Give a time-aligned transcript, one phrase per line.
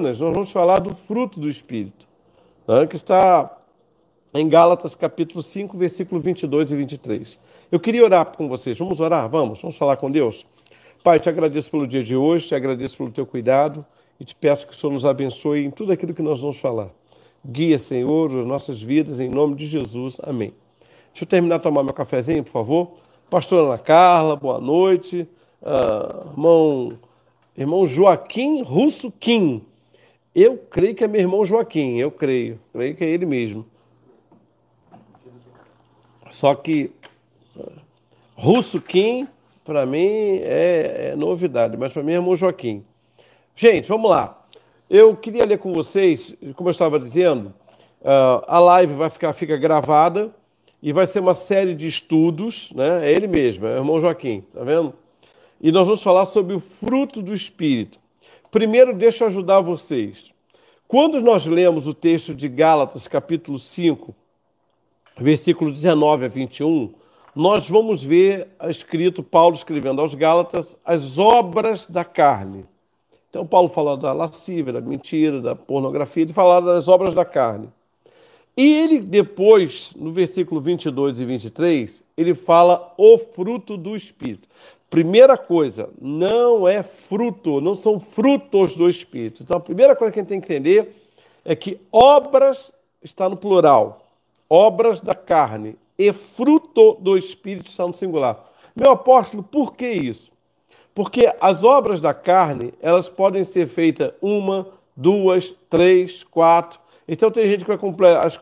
[0.00, 2.06] nós vamos falar do fruto do Espírito,
[2.66, 3.58] né, que está
[4.34, 7.40] em Gálatas capítulo 5, versículo 22 e 23.
[7.70, 8.78] Eu queria orar com vocês.
[8.78, 9.28] Vamos orar?
[9.28, 9.60] Vamos?
[9.60, 10.46] Vamos falar com Deus?
[11.02, 13.84] Pai, te agradeço pelo dia de hoje, te agradeço pelo teu cuidado
[14.18, 16.90] e te peço que o Senhor nos abençoe em tudo aquilo que nós vamos falar.
[17.44, 20.18] Guia, Senhor, as nossas vidas, em nome de Jesus.
[20.22, 20.52] Amém.
[21.10, 22.92] Deixa eu terminar de tomar meu cafezinho, por favor.
[23.30, 25.26] Pastora Ana Carla, boa noite.
[25.62, 26.98] Uh, irmão,
[27.56, 29.64] irmão Joaquim Russo Kim.
[30.34, 32.60] Eu creio que é meu irmão Joaquim, eu creio.
[32.72, 33.66] Creio que é ele mesmo.
[36.30, 36.92] Só que
[38.40, 39.28] Russo Kim,
[39.64, 42.82] para mim, é, é, novidade, mas para mim é irmão Joaquim.
[43.54, 44.42] Gente, vamos lá.
[44.88, 47.52] Eu queria ler com vocês, como eu estava dizendo,
[48.00, 50.34] uh, a live vai ficar fica gravada
[50.82, 53.06] e vai ser uma série de estudos, né?
[53.06, 54.94] É ele mesmo, é o irmão Joaquim, tá vendo?
[55.60, 57.99] E nós vamos falar sobre o fruto do Espírito.
[58.50, 60.32] Primeiro, deixa eu ajudar vocês.
[60.88, 64.12] Quando nós lemos o texto de Gálatas, capítulo 5,
[65.16, 66.92] versículo 19 a 21,
[67.34, 72.64] nós vamos ver escrito Paulo escrevendo aos Gálatas as obras da carne.
[73.28, 77.68] Então, Paulo fala da lascívia, da mentira, da pornografia, ele fala das obras da carne.
[78.56, 84.48] E ele, depois, no versículo 22 e 23, ele fala o fruto do Espírito.
[84.90, 89.42] Primeira coisa, não é fruto, não são frutos do Espírito.
[89.42, 90.92] Então, a primeira coisa que a gente tem que entender
[91.44, 94.04] é que obras está no plural,
[94.48, 98.44] obras da carne, e fruto do Espírito está no singular.
[98.74, 100.32] Meu apóstolo, por que isso?
[100.94, 106.80] Porque as obras da carne, elas podem ser feitas uma, duas, três, quatro.
[107.06, 108.40] Então tem gente que vai completar as,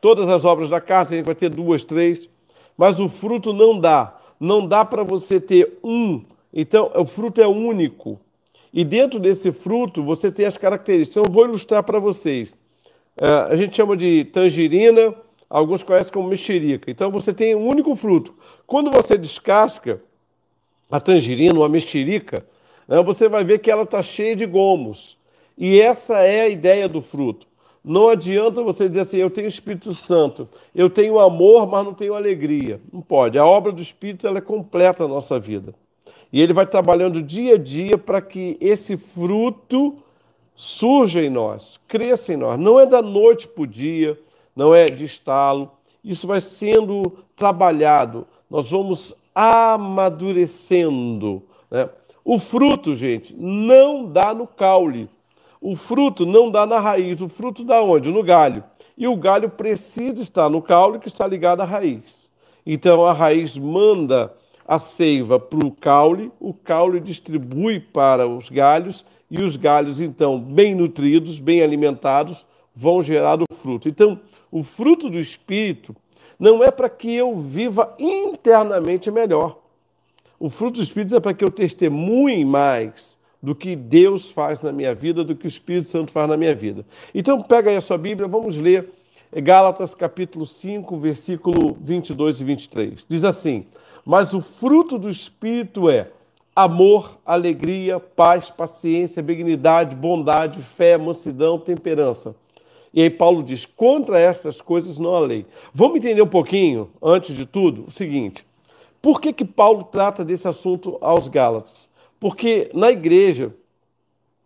[0.00, 2.28] todas as obras da carne, tem gente que vai ter duas, três,
[2.76, 4.18] mas o fruto não dá.
[4.42, 6.20] Não dá para você ter um.
[6.52, 8.18] Então, o fruto é único.
[8.74, 11.10] E dentro desse fruto, você tem as características.
[11.16, 12.52] Então, eu vou ilustrar para vocês.
[13.16, 15.14] É, a gente chama de tangerina,
[15.48, 16.90] alguns conhecem como mexerica.
[16.90, 18.34] Então, você tem um único fruto.
[18.66, 20.02] Quando você descasca,
[20.90, 22.44] a tangerina, uma mexerica,
[22.88, 25.16] né, você vai ver que ela está cheia de gomos.
[25.56, 27.46] E essa é a ideia do fruto.
[27.84, 32.14] Não adianta você dizer assim, eu tenho Espírito Santo, eu tenho amor, mas não tenho
[32.14, 32.80] alegria.
[32.92, 33.38] Não pode.
[33.38, 35.74] A obra do Espírito ela é completa na nossa vida.
[36.32, 39.96] E ele vai trabalhando dia a dia para que esse fruto
[40.54, 42.58] surja em nós, cresça em nós.
[42.58, 44.18] Não é da noite para o dia,
[44.54, 45.70] não é de estalo.
[46.04, 47.02] Isso vai sendo
[47.34, 48.26] trabalhado.
[48.48, 51.42] Nós vamos amadurecendo.
[51.70, 51.88] Né?
[52.24, 55.08] O fruto, gente, não dá no caule.
[55.64, 57.22] O fruto não dá na raiz.
[57.22, 58.10] O fruto dá onde?
[58.10, 58.64] No galho.
[58.98, 62.28] E o galho precisa estar no caule que está ligado à raiz.
[62.66, 64.34] Então a raiz manda
[64.66, 70.38] a seiva para o caule, o caule distribui para os galhos e os galhos, então,
[70.38, 72.44] bem nutridos, bem alimentados,
[72.74, 73.88] vão gerar o fruto.
[73.88, 75.94] Então, o fruto do Espírito
[76.38, 79.58] não é para que eu viva internamente melhor.
[80.38, 84.70] O fruto do Espírito é para que eu testemunhe mais do que Deus faz na
[84.70, 86.86] minha vida, do que o Espírito Santo faz na minha vida.
[87.14, 88.88] Então, pega aí a sua Bíblia, vamos ler
[89.34, 93.06] Gálatas capítulo 5, versículo 22 e 23.
[93.08, 93.66] Diz assim:
[94.04, 96.08] Mas o fruto do Espírito é
[96.54, 102.34] amor, alegria, paz, paciência, benignidade, bondade, fé, mansidão, temperança.
[102.92, 105.46] E aí Paulo diz: contra essas coisas não há lei.
[105.72, 108.44] Vamos entender um pouquinho, antes de tudo, o seguinte:
[109.00, 111.88] por que, que Paulo trata desse assunto aos Gálatas?
[112.22, 113.52] Porque na igreja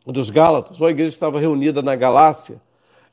[0.06, 2.58] dos Gálatas, ou a igreja que estava reunida na Galácia,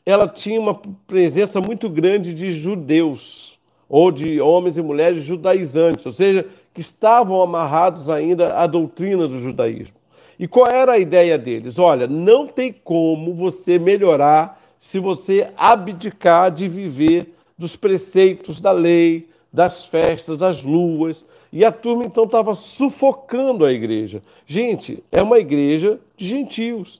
[0.06, 0.74] ela tinha uma
[1.06, 3.60] presença muito grande de judeus,
[3.90, 9.38] ou de homens e mulheres judaizantes, ou seja, que estavam amarrados ainda à doutrina do
[9.38, 9.98] judaísmo.
[10.40, 11.78] E qual era a ideia deles?
[11.78, 19.28] Olha, não tem como você melhorar se você abdicar de viver dos preceitos da lei,
[19.52, 21.26] das festas, das luas.
[21.54, 24.24] E a turma então estava sufocando a igreja.
[24.48, 27.00] Gente, é uma igreja de gentios,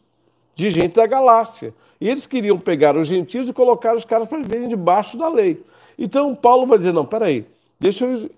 [0.54, 1.74] de gente da galáxia.
[2.00, 5.60] E eles queriam pegar os gentios e colocar os caras para viverem debaixo da lei.
[5.98, 7.48] Então Paulo vai dizer: não, peraí,
[7.80, 8.30] deixa eu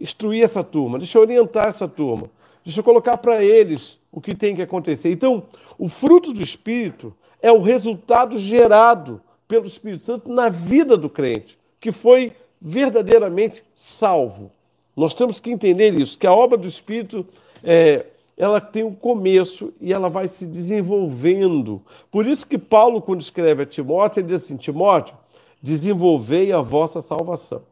[0.00, 2.30] instruir essa turma, deixa eu orientar essa turma,
[2.64, 5.12] deixa eu colocar para eles o que tem que acontecer.
[5.12, 5.42] Então,
[5.78, 11.58] o fruto do Espírito é o resultado gerado pelo Espírito Santo na vida do crente,
[11.78, 14.50] que foi verdadeiramente salvo.
[14.98, 17.26] Nós temos que entender isso, que a obra do Espírito
[17.62, 18.06] é,
[18.36, 21.82] ela tem um começo e ela vai se desenvolvendo.
[22.10, 25.16] Por isso que Paulo, quando escreve a Timóteo, ele diz assim: Timóteo,
[25.62, 27.62] desenvolvei a vossa salvação.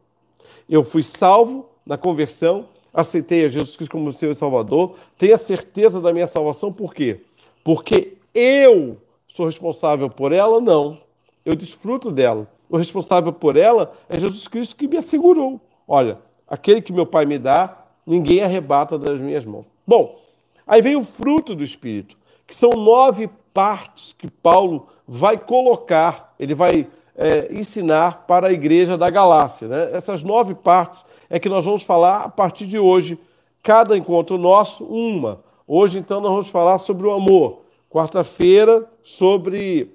[0.69, 6.01] Eu fui salvo na conversão, aceitei a Jesus Cristo como seu Salvador, tenho a certeza
[6.01, 7.21] da minha salvação, por quê?
[7.63, 8.97] Porque eu
[9.37, 10.59] Sou responsável por ela?
[10.59, 10.97] Não.
[11.45, 12.47] Eu desfruto dela.
[12.67, 15.61] O responsável por ela é Jesus Cristo que me assegurou.
[15.87, 19.65] Olha, aquele que meu Pai me dá, ninguém arrebata das minhas mãos.
[19.85, 20.17] Bom,
[20.65, 26.53] aí vem o fruto do Espírito, que são nove partes que Paulo vai colocar, ele
[26.53, 29.67] vai é, ensinar para a igreja da Galácia.
[29.67, 29.89] Né?
[29.93, 33.17] Essas nove partes é que nós vamos falar a partir de hoje,
[33.63, 35.41] cada encontro nosso, uma.
[35.67, 37.61] Hoje, então, nós vamos falar sobre o amor.
[37.89, 39.91] Quarta-feira, sobre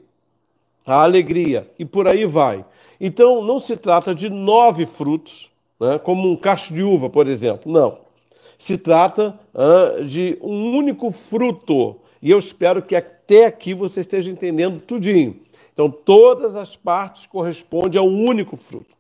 [0.84, 1.70] a alegria.
[1.78, 2.64] E por aí vai.
[3.00, 5.51] Então, não se trata de nove frutos,
[5.82, 5.98] né?
[5.98, 7.70] como um cacho de uva, por exemplo.
[7.70, 7.98] Não.
[8.56, 11.96] Se trata uh, de um único fruto.
[12.22, 15.40] E eu espero que até aqui você esteja entendendo tudinho.
[15.72, 18.94] Então, todas as partes correspondem a um único fruto.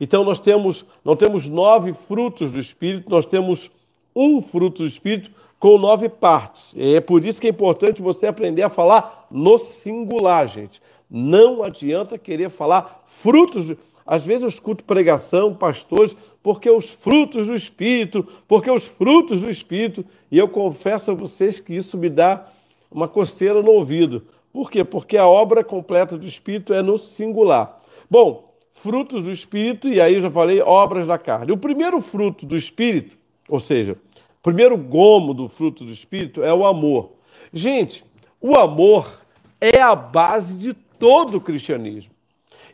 [0.00, 3.70] Então, nós temos, não temos nove frutos do Espírito, nós temos
[4.14, 6.72] um fruto do Espírito com nove partes.
[6.76, 10.80] E é por isso que é importante você aprender a falar no singular, gente.
[11.10, 13.72] Não adianta querer falar frutos.
[14.10, 19.50] Às vezes eu escuto pregação, pastores, porque os frutos do Espírito, porque os frutos do
[19.50, 20.02] Espírito,
[20.32, 22.46] e eu confesso a vocês que isso me dá
[22.90, 24.26] uma coceira no ouvido.
[24.50, 24.82] Por quê?
[24.82, 27.82] Porque a obra completa do Espírito é no singular.
[28.10, 31.52] Bom, frutos do Espírito, e aí eu já falei, obras da carne.
[31.52, 36.54] O primeiro fruto do Espírito, ou seja, o primeiro gomo do fruto do Espírito é
[36.54, 37.10] o amor.
[37.52, 38.02] Gente,
[38.40, 39.20] o amor
[39.60, 42.16] é a base de todo o cristianismo.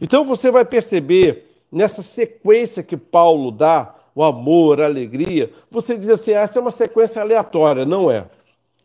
[0.00, 6.08] Então você vai perceber nessa sequência que Paulo dá, o amor, a alegria, você diz
[6.08, 7.84] assim: ah, essa é uma sequência aleatória.
[7.84, 8.26] Não é.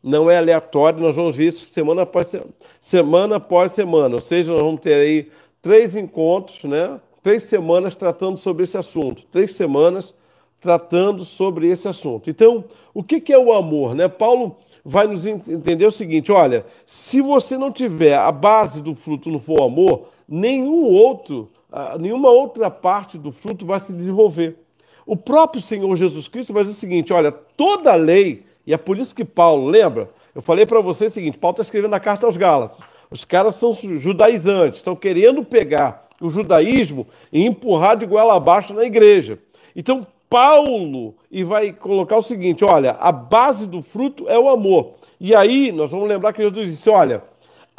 [0.02, 2.34] Não é aleatório, nós vamos ver isso semana após
[2.80, 4.16] semana, após semana.
[4.16, 5.30] Ou seja, nós vamos ter aí
[5.62, 7.00] três encontros, né?
[7.22, 9.24] três semanas tratando sobre esse assunto.
[9.30, 10.16] Três semanas
[10.62, 12.30] tratando sobre esse assunto.
[12.30, 12.64] Então,
[12.94, 13.94] o que é o amor?
[13.94, 14.08] Né?
[14.08, 19.30] Paulo vai nos entender o seguinte: olha, se você não tiver a base do fruto
[19.30, 24.58] não for o amor, nenhum outro, ah, nenhuma outra parte do fruto vai se desenvolver.
[25.06, 28.78] O próprio Senhor Jesus Cristo vai dizer o seguinte: olha, toda a lei, e é
[28.78, 30.10] por isso que Paulo, lembra?
[30.36, 32.78] Eu falei para você o seguinte: Paulo está escrevendo a carta aos Gálatas.
[33.10, 38.84] Os caras são judaizantes, estão querendo pegar o judaísmo e empurrar de goela abaixo na
[38.84, 39.40] igreja.
[39.76, 44.94] Então, Paulo e vai colocar o seguinte: olha, a base do fruto é o amor.
[45.20, 47.24] E aí nós vamos lembrar que Jesus disse: olha,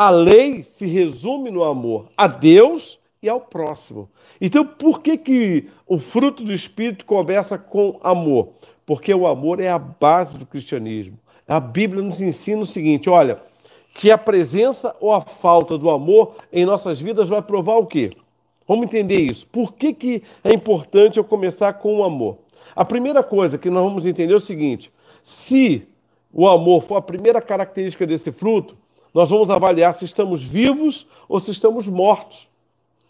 [0.01, 4.09] a lei se resume no amor a Deus e ao próximo.
[4.41, 8.49] Então, por que, que o fruto do Espírito começa com amor?
[8.87, 11.19] Porque o amor é a base do cristianismo.
[11.47, 13.43] A Bíblia nos ensina o seguinte: olha,
[13.95, 18.09] que a presença ou a falta do amor em nossas vidas vai provar o quê?
[18.67, 19.47] Vamos entender isso.
[19.49, 22.39] Por que, que é importante eu começar com o amor?
[22.75, 24.91] A primeira coisa que nós vamos entender é o seguinte:
[25.23, 25.87] se
[26.33, 28.80] o amor for a primeira característica desse fruto,
[29.13, 32.49] nós vamos avaliar se estamos vivos ou se estamos mortos.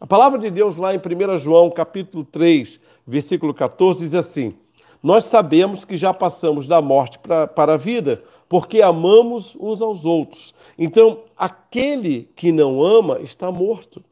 [0.00, 4.54] A palavra de Deus lá em 1 João, capítulo 3, versículo 14, diz assim:
[5.02, 10.06] Nós sabemos que já passamos da morte pra, para a vida, porque amamos uns aos
[10.06, 10.54] outros.
[10.78, 14.02] Então, aquele que não ama está morto.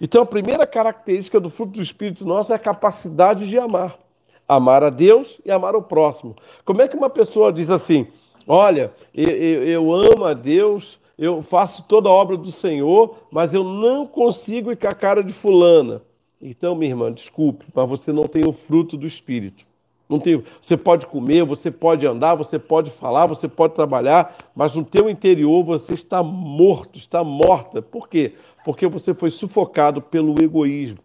[0.00, 3.98] Então, a primeira característica do fruto do Espírito nosso é a capacidade de amar.
[4.46, 6.34] Amar a Deus e amar o próximo.
[6.64, 8.06] Como é que uma pessoa diz assim:
[8.46, 13.64] Olha, eu, eu amo a Deus, eu faço toda a obra do Senhor, mas eu
[13.64, 16.00] não consigo ir com a cara de fulana.
[16.40, 19.66] Então, minha irmã, desculpe, mas você não tem o fruto do Espírito.
[20.08, 24.74] Não tem, você pode comer, você pode andar, você pode falar, você pode trabalhar, mas
[24.74, 27.82] no teu interior você está morto, está morta.
[27.82, 28.32] Por quê?
[28.64, 30.98] Porque você foi sufocado pelo egoísmo.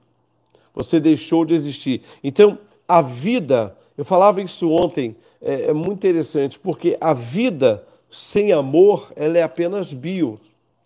[0.73, 2.03] Você deixou de existir.
[2.23, 8.51] Então, a vida, eu falava isso ontem, é, é muito interessante, porque a vida sem
[8.51, 10.39] amor, ela é apenas bio.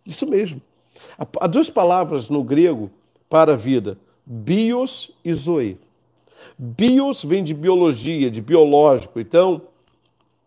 [0.05, 0.61] Isso mesmo.
[1.17, 2.89] Há duas palavras no grego
[3.29, 5.77] para vida: bios e zoe.
[6.57, 9.19] Bios vem de biologia, de biológico.
[9.19, 9.63] Então,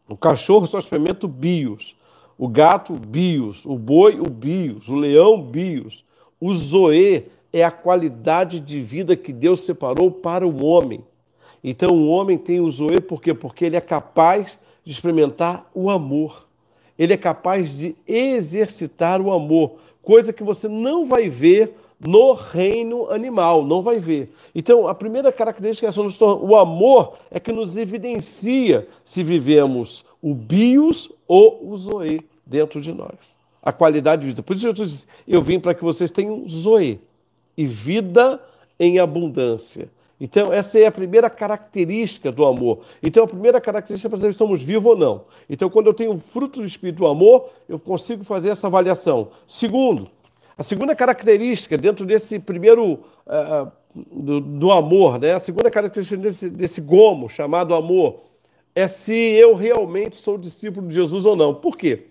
[0.08, 1.94] o cachorro só experimenta o bios,
[2.38, 6.02] o gato, bios, o boi, o bios, o leão, bios.
[6.40, 11.04] O zoe é a qualidade de vida que Deus separou para o homem.
[11.62, 13.34] Então, o homem tem o zoe por quê?
[13.34, 16.49] Porque ele é capaz de experimentar o amor.
[17.00, 23.11] Ele é capaz de exercitar o amor, coisa que você não vai ver no reino
[23.11, 24.30] animal, não vai ver.
[24.54, 25.90] Então, a primeira característica é
[26.23, 32.92] o amor é que nos evidencia se vivemos o bios ou o zoe dentro de
[32.92, 33.16] nós.
[33.62, 34.42] A qualidade de vida.
[34.42, 37.00] Por isso eu disse, eu vim para que vocês tenham zoe
[37.57, 38.38] e vida
[38.78, 39.88] em abundância.
[40.20, 42.80] Então, essa é a primeira característica do amor.
[43.02, 45.24] Então, a primeira característica é para saber se estamos vivos ou não.
[45.48, 49.28] Então, quando eu tenho fruto do Espírito do amor, eu consigo fazer essa avaliação.
[49.46, 50.10] Segundo,
[50.58, 55.32] A segunda característica, dentro desse primeiro uh, do, do, amor, né?
[55.32, 58.24] a segunda característica desse, desse gomo chamado amor,
[58.74, 61.54] é se eu realmente sou discípulo de Jesus ou não.
[61.54, 62.08] Por quê?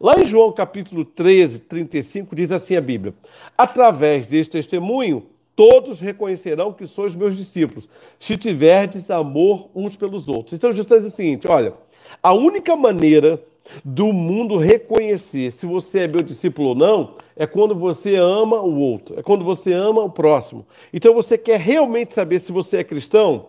[0.00, 3.14] Lá em João capítulo 13, 35, diz assim a Bíblia:
[3.56, 5.24] Através deste testemunho,
[5.54, 10.52] todos reconhecerão que sois meus discípulos, se tiverdes amor uns pelos outros.
[10.52, 11.74] Então, Jesus diz o seguinte: olha,
[12.22, 13.42] a única maneira
[13.84, 18.78] do mundo reconhecer se você é meu discípulo ou não é quando você ama o
[18.78, 20.66] outro, é quando você ama o próximo.
[20.92, 23.46] Então, você quer realmente saber se você é cristão?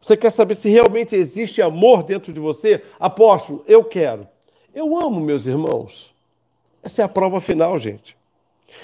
[0.00, 2.82] Você quer saber se realmente existe amor dentro de você?
[3.00, 4.28] Apóstolo, eu quero.
[4.74, 6.14] Eu amo meus irmãos.
[6.82, 8.16] Essa é a prova final, gente.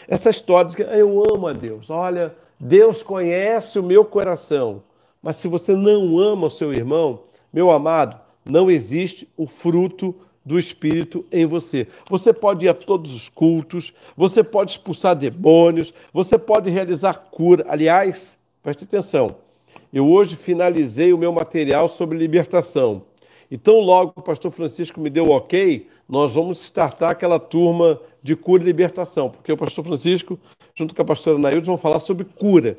[0.09, 1.88] Essa história de que eu amo a Deus.
[1.88, 4.82] Olha, Deus conhece o meu coração.
[5.23, 10.58] Mas se você não ama o seu irmão, meu amado, não existe o fruto do
[10.58, 11.87] Espírito em você.
[12.11, 17.64] Você pode ir a todos os cultos, você pode expulsar demônios, você pode realizar cura.
[17.68, 19.37] Aliás, preste atenção,
[19.92, 23.02] eu hoje finalizei o meu material sobre libertação.
[23.50, 28.62] Então, logo o pastor Francisco me deu ok, nós vamos startar aquela turma de cura
[28.62, 30.38] e libertação, porque o pastor Francisco,
[30.75, 32.78] junto com a pastora Nailde, vão falar sobre cura.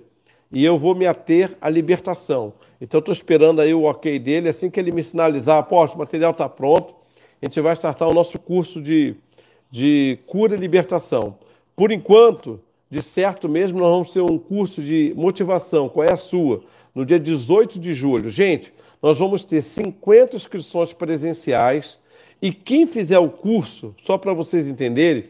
[0.51, 2.53] E eu vou me ater à libertação.
[2.79, 4.47] Então, estou esperando aí o ok dele.
[4.47, 6.95] Assim que ele me sinalizar, apóstolo, o material está pronto,
[7.41, 9.15] a gente vai startar o nosso curso de,
[9.69, 11.37] de cura e libertação.
[11.75, 15.89] Por enquanto, de certo mesmo, nós vamos ter um curso de motivação.
[15.89, 16.61] Qual é a sua?
[16.93, 18.29] No dia 18 de julho.
[18.29, 21.99] Gente, nós vamos ter 50 inscrições presenciais
[22.45, 25.23] e quem fizer o curso, só para vocês entenderem,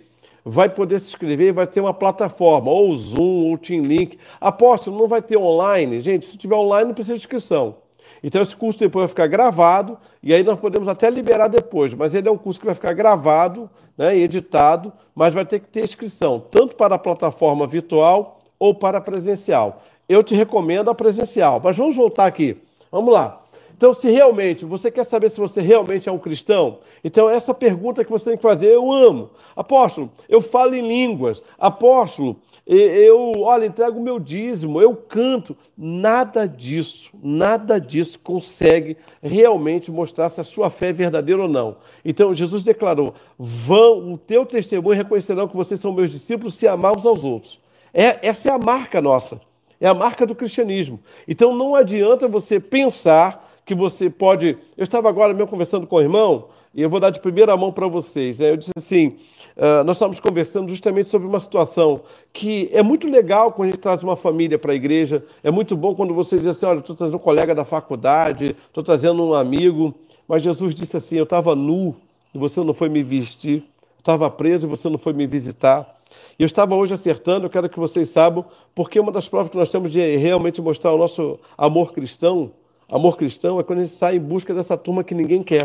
[0.44, 4.20] vai poder se inscrever e vai ter uma plataforma, ou Zoom, ou Team Link.
[4.42, 6.02] Apóstolo, não vai ter online?
[6.02, 7.78] Gente, se tiver online, não precisa de inscrição.
[8.22, 12.14] Então, esse curso depois vai ficar gravado, e aí nós podemos até liberar depois, mas
[12.14, 15.68] ele é um curso que vai ficar gravado né, e editado, mas vai ter que
[15.68, 19.82] ter inscrição, tanto para a plataforma virtual ou para a presencial.
[20.10, 22.58] Eu te recomendo a presencial, mas vamos voltar aqui.
[22.92, 23.42] Vamos lá.
[23.76, 28.06] Então, se realmente você quer saber se você realmente é um cristão, então essa pergunta
[28.06, 29.32] que você tem que fazer, eu amo.
[29.54, 31.44] Apóstolo, eu falo em línguas.
[31.60, 35.58] Apóstolo, eu, olha, entrego o meu dízimo, eu canto.
[35.78, 41.76] Nada disso, nada disso consegue realmente mostrar se a sua fé é verdadeira ou não.
[42.06, 46.96] Então, Jesus declarou: vão, o teu testemunho reconhecerão que vocês são meus discípulos se amar
[46.96, 47.60] uns aos outros.
[47.94, 49.38] É, essa é a marca nossa.
[49.82, 50.98] É a marca do cristianismo.
[51.28, 54.58] Então não adianta você pensar que você pode.
[54.78, 57.72] Eu estava agora mesmo conversando com o irmão, e eu vou dar de primeira mão
[57.72, 58.38] para vocês.
[58.38, 58.52] Né?
[58.52, 59.16] Eu disse assim:
[59.58, 63.80] uh, nós estávamos conversando justamente sobre uma situação que é muito legal quando a gente
[63.80, 66.96] traz uma família para a igreja, é muito bom quando você diz assim: olha, estou
[66.96, 69.96] trazendo um colega da faculdade, estou trazendo um amigo,
[70.28, 71.96] mas Jesus disse assim: eu estava nu
[72.34, 73.64] e você não foi me vestir,
[73.98, 75.96] estava preso e você não foi me visitar.
[76.38, 78.46] E eu estava hoje acertando, eu quero que vocês saibam,
[78.76, 82.52] porque uma das provas que nós temos de realmente mostrar o nosso amor cristão
[82.92, 85.64] Amor cristão é quando a gente sai em busca dessa turma que ninguém quer.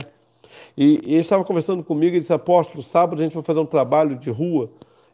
[0.77, 3.67] E, e ele estava conversando comigo e disse: Apóstolo, sábado a gente vai fazer um
[3.67, 4.71] trabalho de rua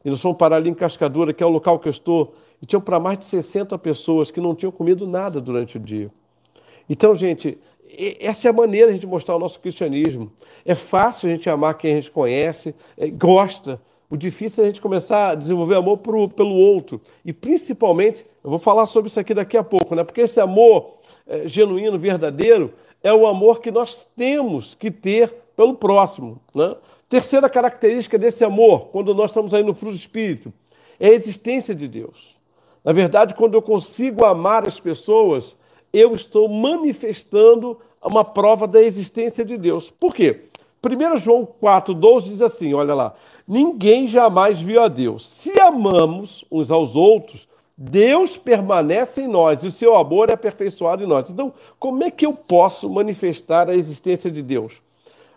[0.06, 2.34] e nós fomos parar ali em Cascadura, que é o local que eu estou.
[2.62, 6.12] E tinham para mais de 60 pessoas que não tinham comido nada durante o dia.
[6.88, 7.58] Então, gente,
[8.20, 10.30] essa é a maneira de a gente mostrar o nosso cristianismo.
[10.64, 13.80] É fácil a gente amar quem a gente conhece, é, gosta.
[14.08, 17.00] O difícil é a gente começar a desenvolver amor pro, pelo outro.
[17.24, 20.04] E principalmente, eu vou falar sobre isso aqui daqui a pouco, né?
[20.04, 25.74] Porque esse amor é, genuíno, verdadeiro, é o amor que nós temos que ter pelo
[25.74, 26.40] próximo.
[26.54, 26.74] Né?
[27.08, 30.52] Terceira característica desse amor, quando nós estamos aí no fruto do Espírito,
[30.98, 32.36] é a existência de Deus.
[32.84, 35.56] Na verdade, quando eu consigo amar as pessoas,
[35.92, 39.90] eu estou manifestando uma prova da existência de Deus.
[39.90, 40.42] Por quê?
[40.84, 43.14] 1 João 4,12 diz assim: olha lá,
[43.46, 45.26] ninguém jamais viu a Deus.
[45.26, 51.04] Se amamos uns aos outros, Deus permanece em nós e o seu amor é aperfeiçoado
[51.04, 51.28] em nós.
[51.28, 54.80] Então, como é que eu posso manifestar a existência de Deus?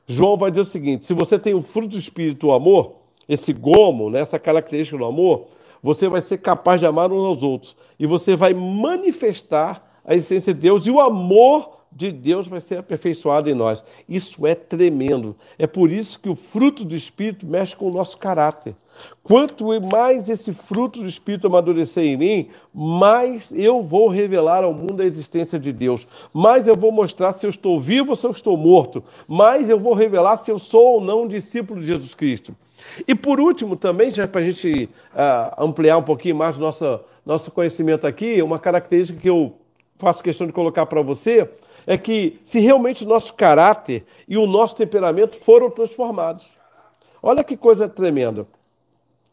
[0.08, 2.94] João vai dizer o seguinte: se você tem o fruto do Espírito, o amor,
[3.28, 5.48] esse gomo, né, essa característica do amor,
[5.84, 10.54] você vai ser capaz de amar uns aos outros e você vai manifestar a existência
[10.54, 13.84] de Deus e o amor de Deus vai ser aperfeiçoado em nós.
[14.08, 15.36] Isso é tremendo.
[15.58, 18.76] É por isso que o fruto do Espírito mexe com o nosso caráter.
[19.24, 25.02] Quanto mais esse fruto do Espírito amadurecer em mim, mais eu vou revelar ao mundo
[25.02, 26.08] a existência de Deus.
[26.34, 29.04] Mais eu vou mostrar se eu estou vivo ou se eu estou morto.
[29.28, 32.56] Mais eu vou revelar se eu sou ou não discípulo de Jesus Cristo.
[33.08, 37.52] E por último, também, já para a gente uh, ampliar um pouquinho mais nosso, nosso
[37.52, 39.54] conhecimento aqui, uma característica que eu
[39.98, 41.50] faço questão de colocar para você
[41.90, 46.52] é que se realmente o nosso caráter e o nosso temperamento foram transformados.
[47.20, 48.46] Olha que coisa tremenda.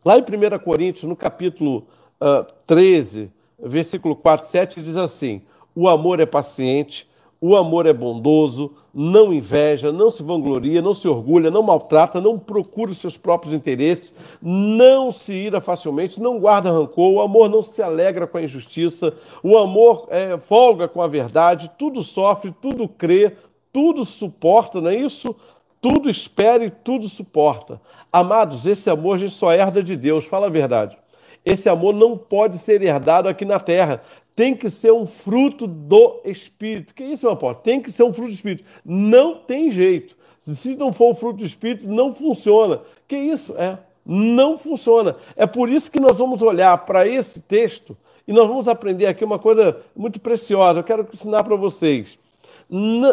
[0.03, 1.87] Lá em 1 Coríntios, no capítulo
[2.19, 3.31] uh, 13,
[3.63, 5.43] versículo 4, 7, diz assim:
[5.75, 7.07] O amor é paciente,
[7.41, 12.39] o amor é bondoso, não inveja, não se vangloria, não se orgulha, não maltrata, não
[12.39, 17.63] procura os seus próprios interesses, não se ira facilmente, não guarda rancor, o amor não
[17.63, 22.89] se alegra com a injustiça, o amor é, folga com a verdade, tudo sofre, tudo
[22.89, 23.37] crê,
[23.73, 25.37] tudo suporta, não é isso?
[25.81, 27.81] Tudo espera e tudo suporta.
[28.11, 30.97] Amados, esse amor a gente só herda de Deus, fala a verdade.
[31.45, 34.03] Esse amor não pode ser herdado aqui na terra.
[34.37, 36.95] Tem que ser um fruto do Espírito.
[36.95, 37.65] Que isso, meu apóstolo?
[37.65, 38.65] Tem que ser um fruto do Espírito.
[38.85, 40.17] Não tem jeito.
[40.55, 42.83] Se não for o fruto do Espírito, não funciona.
[43.09, 43.57] Que isso?
[43.57, 43.79] É.
[44.05, 45.17] Não funciona.
[45.35, 47.97] É por isso que nós vamos olhar para esse texto
[48.29, 50.79] e nós vamos aprender aqui uma coisa muito preciosa.
[50.79, 52.19] Eu quero ensinar para vocês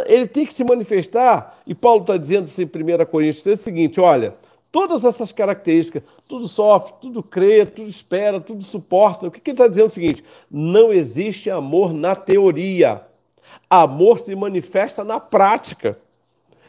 [0.08, 3.58] ele tem que se manifestar, e Paulo está dizendo isso em 1 Coríntios, é o
[3.58, 4.36] seguinte: olha,
[4.74, 9.27] todas essas características, tudo sofre, tudo crê, tudo espera, tudo suporta.
[9.27, 13.03] O que, que ele está dizendo é o seguinte: não existe amor na teoria,
[13.70, 16.00] amor se manifesta na prática.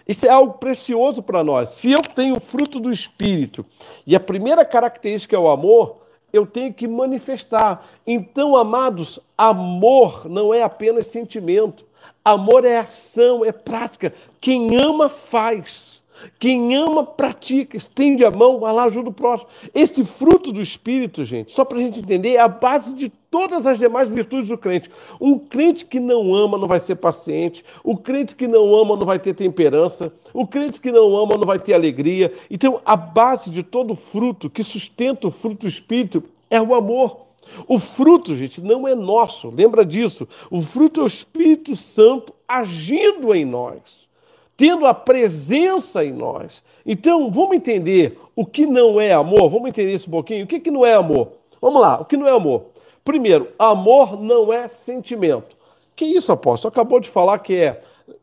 [0.06, 1.70] Isso é algo precioso para nós.
[1.70, 3.64] Se eu tenho o fruto do Espírito
[4.06, 7.86] e a primeira característica é o amor, eu tenho que manifestar.
[8.06, 11.86] Então, amados, amor não é apenas sentimento.
[12.22, 14.12] Amor é ação, é prática.
[14.42, 15.93] Quem ama, faz.
[16.38, 19.48] Quem ama, pratica, estende a mão, vai lá, ajuda o próximo.
[19.74, 23.66] Esse fruto do Espírito, gente, só para a gente entender, é a base de todas
[23.66, 24.90] as demais virtudes do crente.
[25.20, 29.04] Um crente que não ama não vai ser paciente, o crente que não ama não
[29.04, 32.32] vai ter temperança, o crente que não ama não vai ter alegria.
[32.50, 37.24] Então, a base de todo fruto que sustenta o fruto do Espírito é o amor.
[37.66, 40.26] O fruto, gente, não é nosso, lembra disso.
[40.50, 44.08] O fruto é o Espírito Santo agindo em nós,
[44.56, 46.62] tendo a presença em nós.
[46.84, 49.48] Então, vamos entender o que não é amor?
[49.50, 50.44] Vamos entender isso um pouquinho?
[50.44, 51.32] O que, que não é amor?
[51.60, 52.66] Vamos lá, o que não é amor?
[53.04, 55.56] Primeiro, amor não é sentimento.
[55.96, 56.72] Que isso, apóstolo?
[56.72, 57.80] Acabou de falar que é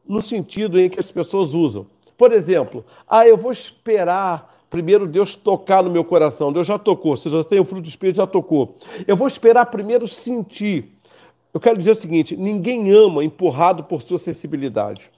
[0.08, 1.86] no sentido em que as pessoas usam.
[2.18, 6.52] Por exemplo, ah, eu vou esperar primeiro Deus tocar no meu coração.
[6.52, 7.16] Deus já tocou.
[7.18, 8.76] Se você tem o fruto do Espírito, já tocou.
[9.08, 10.92] Eu vou esperar primeiro sentir.
[11.54, 15.12] Eu quero dizer o seguinte: ninguém ama empurrado por sua sensibilidade.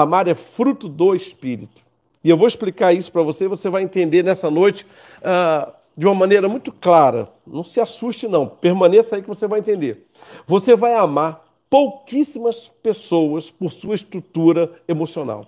[0.00, 1.82] Amar é fruto do Espírito.
[2.22, 4.84] E eu vou explicar isso para você, você vai entender nessa noite
[5.18, 7.28] uh, de uma maneira muito clara.
[7.46, 8.48] Não se assuste, não.
[8.48, 10.06] Permaneça aí que você vai entender.
[10.46, 15.44] Você vai amar pouquíssimas pessoas por sua estrutura emocional.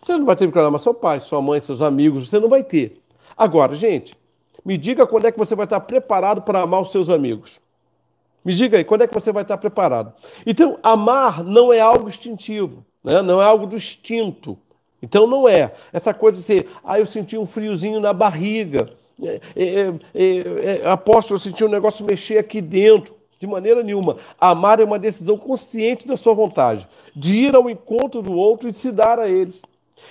[0.00, 2.62] Você não vai ter que amar seu pai, sua mãe, seus amigos, você não vai
[2.62, 3.00] ter.
[3.36, 4.14] Agora, gente,
[4.64, 7.60] me diga quando é que você vai estar preparado para amar os seus amigos.
[8.44, 10.12] Me diga aí, quando é que você vai estar preparado?
[10.44, 13.22] Então, amar não é algo instintivo, né?
[13.22, 14.58] não é algo do instinto.
[15.02, 15.72] Então, não é.
[15.92, 18.86] Essa coisa de ser, ah, eu senti um friozinho na barriga,
[19.22, 20.38] é, é, é,
[20.84, 23.14] é eu senti um negócio mexer aqui dentro.
[23.38, 24.18] De maneira nenhuma.
[24.40, 28.72] Amar é uma decisão consciente da sua vontade, de ir ao encontro do outro e
[28.72, 29.52] se dar a ele.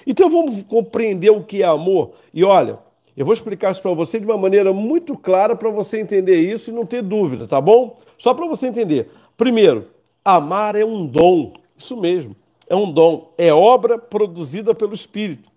[0.06, 2.12] Então vamos compreender o que é amor.
[2.34, 2.78] E olha,
[3.16, 6.70] eu vou explicar isso para você de uma maneira muito clara para você entender isso
[6.70, 7.98] e não ter dúvida, tá bom?
[8.18, 9.10] Só para você entender.
[9.38, 9.88] Primeiro,
[10.26, 11.54] amar é um dom.
[11.78, 12.36] Isso mesmo.
[12.72, 13.34] É um dom.
[13.38, 15.52] É obra produzida pelo Espírito.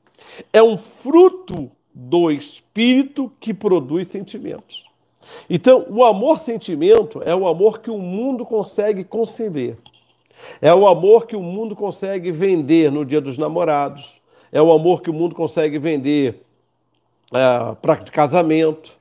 [0.53, 4.85] É um fruto do Espírito que produz sentimentos.
[5.49, 9.77] Então, o amor-sentimento é o amor que o mundo consegue conceber.
[10.61, 14.23] É o amor que o mundo consegue vender no dia dos namorados
[14.55, 16.47] é o amor que o mundo consegue vender
[17.35, 18.93] é, para casamento.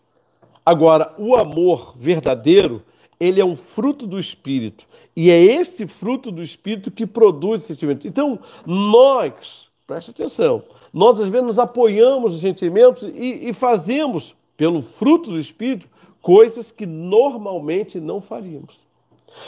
[0.65, 2.82] Agora, o amor verdadeiro,
[3.19, 4.86] ele é um fruto do Espírito.
[5.15, 8.08] E é esse fruto do Espírito que produz sentimento.
[8.08, 14.82] Então, nós, preste atenção, nós às vezes nos apoiamos nos sentimentos e, e fazemos, pelo
[14.82, 15.88] fruto do Espírito,
[16.21, 18.80] coisas que normalmente não faríamos.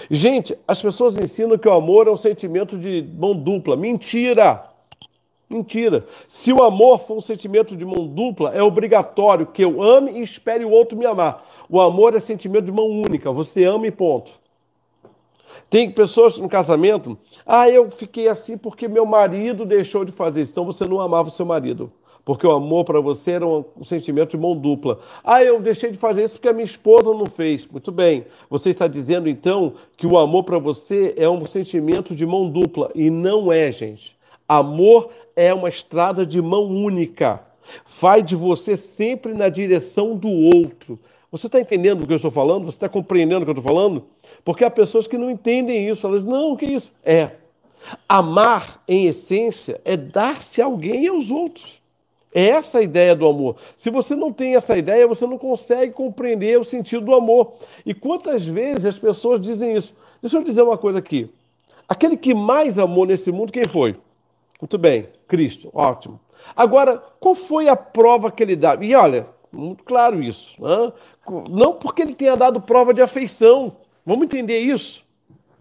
[0.10, 3.76] Gente, as pessoas ensinam que o amor é um sentimento de mão dupla.
[3.76, 4.75] Mentira!
[5.50, 6.06] Mentira.
[6.28, 10.22] Se o amor for um sentimento de mão dupla, é obrigatório que eu ame e
[10.22, 11.44] espere o outro me amar.
[11.70, 13.32] O amor é sentimento de mão única.
[13.32, 14.32] Você ama e ponto.
[15.70, 20.52] Tem pessoas no casamento, ah, eu fiquei assim porque meu marido deixou de fazer isso.
[20.52, 21.92] Então você não amava o seu marido.
[22.24, 25.00] Porque o amor para você era um, sentimento de mão dupla.
[25.24, 27.68] Ah, eu deixei de fazer isso porque a minha esposa não fez.
[27.68, 28.26] Muito bem.
[28.50, 32.90] Você está dizendo então que o amor para você é um sentimento de mão dupla.
[32.96, 34.15] E não é, gente.
[34.48, 37.42] Amor é uma estrada de mão única.
[38.00, 41.00] Vai de você sempre na direção do outro.
[41.32, 42.66] Você está entendendo o que eu estou falando?
[42.66, 44.06] Você está compreendendo o que eu estou falando?
[44.44, 46.06] Porque há pessoas que não entendem isso.
[46.08, 46.92] Elas não, o que é isso?
[47.04, 47.32] É.
[48.08, 51.82] Amar, em essência, é dar-se alguém aos outros.
[52.34, 53.56] É essa a ideia do amor.
[53.78, 57.54] Se você não tem essa ideia, você não consegue compreender o sentido do amor.
[57.86, 59.94] E quantas vezes as pessoas dizem isso?
[60.22, 61.30] Deixa eu dizer uma coisa aqui.
[61.88, 63.96] Aquele que mais amou nesse mundo, quem foi?
[64.62, 66.20] Muito bem, Cristo, ótimo.
[66.56, 68.78] Agora, qual foi a prova que ele dá?
[68.80, 70.62] E olha, muito claro isso.
[70.62, 70.94] Né?
[71.50, 73.78] Não porque ele tenha dado prova de afeição.
[74.06, 75.04] Vamos entender isso.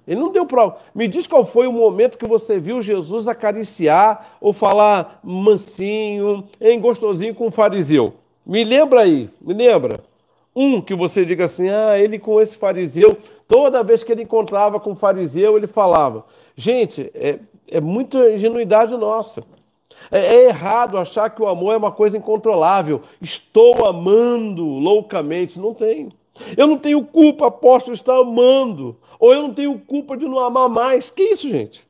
[0.06, 0.76] Ele não deu prova.
[0.94, 6.78] Me diz qual foi o momento que você viu Jesus acariciar ou falar mansinho, em
[6.78, 8.14] gostosinho com o fariseu.
[8.44, 10.00] Me lembra aí, me lembra.
[10.54, 13.16] Um que você diga assim, ah, ele com esse fariseu,
[13.48, 16.24] toda vez que ele encontrava com o fariseu, ele falava.
[16.54, 17.38] Gente, é,
[17.76, 19.44] é muita ingenuidade nossa.
[20.10, 23.02] É, é, errado achar que o amor é uma coisa incontrolável.
[23.20, 25.58] Estou amando loucamente.
[25.58, 26.08] Não tenho.
[26.56, 28.96] Eu não tenho culpa, apóstolo, estar amando.
[29.18, 31.10] Ou eu não tenho culpa de não amar mais.
[31.10, 31.86] Que isso, gente?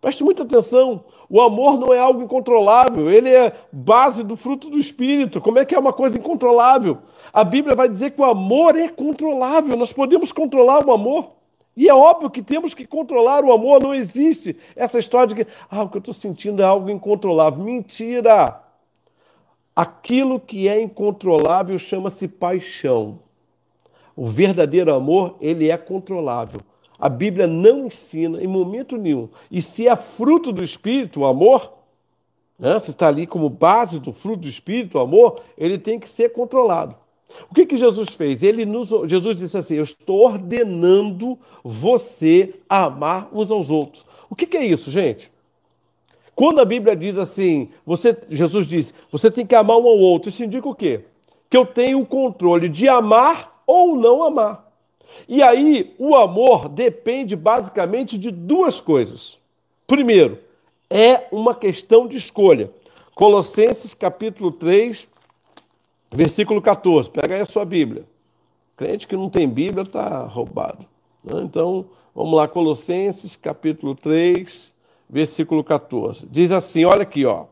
[0.00, 1.04] Preste muita atenção.
[1.30, 5.42] O amor não é algo incontrolável, ele é base do fruto do Espírito.
[5.42, 6.98] Como é que é uma coisa incontrolável?
[7.30, 11.37] A Bíblia vai dizer que o amor é controlável, nós podemos controlar o amor.
[11.78, 15.50] E é óbvio que temos que controlar o amor, não existe essa história de que
[15.70, 17.62] ah, o que eu estou sentindo é algo incontrolável.
[17.62, 18.60] Mentira!
[19.76, 23.20] Aquilo que é incontrolável chama-se paixão.
[24.16, 26.62] O verdadeiro amor, ele é controlável.
[26.98, 29.28] A Bíblia não ensina em momento nenhum.
[29.48, 31.74] E se é fruto do Espírito, o amor,
[32.58, 36.08] né, se está ali como base do fruto do Espírito, o amor, ele tem que
[36.08, 36.96] ser controlado.
[37.50, 38.42] O que, que Jesus fez?
[38.42, 44.04] Ele nos, Jesus disse assim: Eu estou ordenando você a amar uns aos outros.
[44.30, 45.30] O que, que é isso, gente?
[46.38, 50.28] Quando a Bíblia diz assim, você, Jesus disse, você tem que amar um ao outro,
[50.28, 51.00] isso indica o quê?
[51.50, 54.70] Que eu tenho o controle de amar ou não amar.
[55.28, 59.36] E aí, o amor depende basicamente de duas coisas.
[59.84, 60.38] Primeiro,
[60.88, 62.70] é uma questão de escolha.
[63.16, 65.07] Colossenses capítulo 3,
[66.10, 68.04] Versículo 14, pega aí a sua Bíblia.
[68.76, 70.86] Crente que não tem Bíblia está roubado.
[71.22, 71.42] Né?
[71.42, 74.72] Então, vamos lá, Colossenses, capítulo 3,
[75.08, 76.26] versículo 14.
[76.30, 77.46] Diz assim: olha aqui, ó,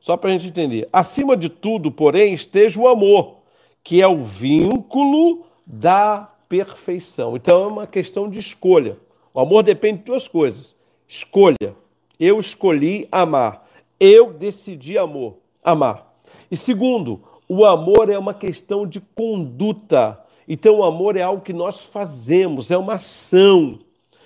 [0.00, 0.88] só para a gente entender.
[0.92, 3.36] Acima de tudo, porém, esteja o amor,
[3.82, 7.36] que é o vínculo da perfeição.
[7.36, 8.98] Então, é uma questão de escolha.
[9.32, 10.74] O amor depende de duas coisas:
[11.08, 11.74] escolha.
[12.20, 13.66] Eu escolhi amar.
[13.98, 16.14] Eu decidi amor, amar.
[16.50, 20.18] E segundo, o amor é uma questão de conduta.
[20.48, 23.78] Então, o amor é algo que nós fazemos, é uma ação.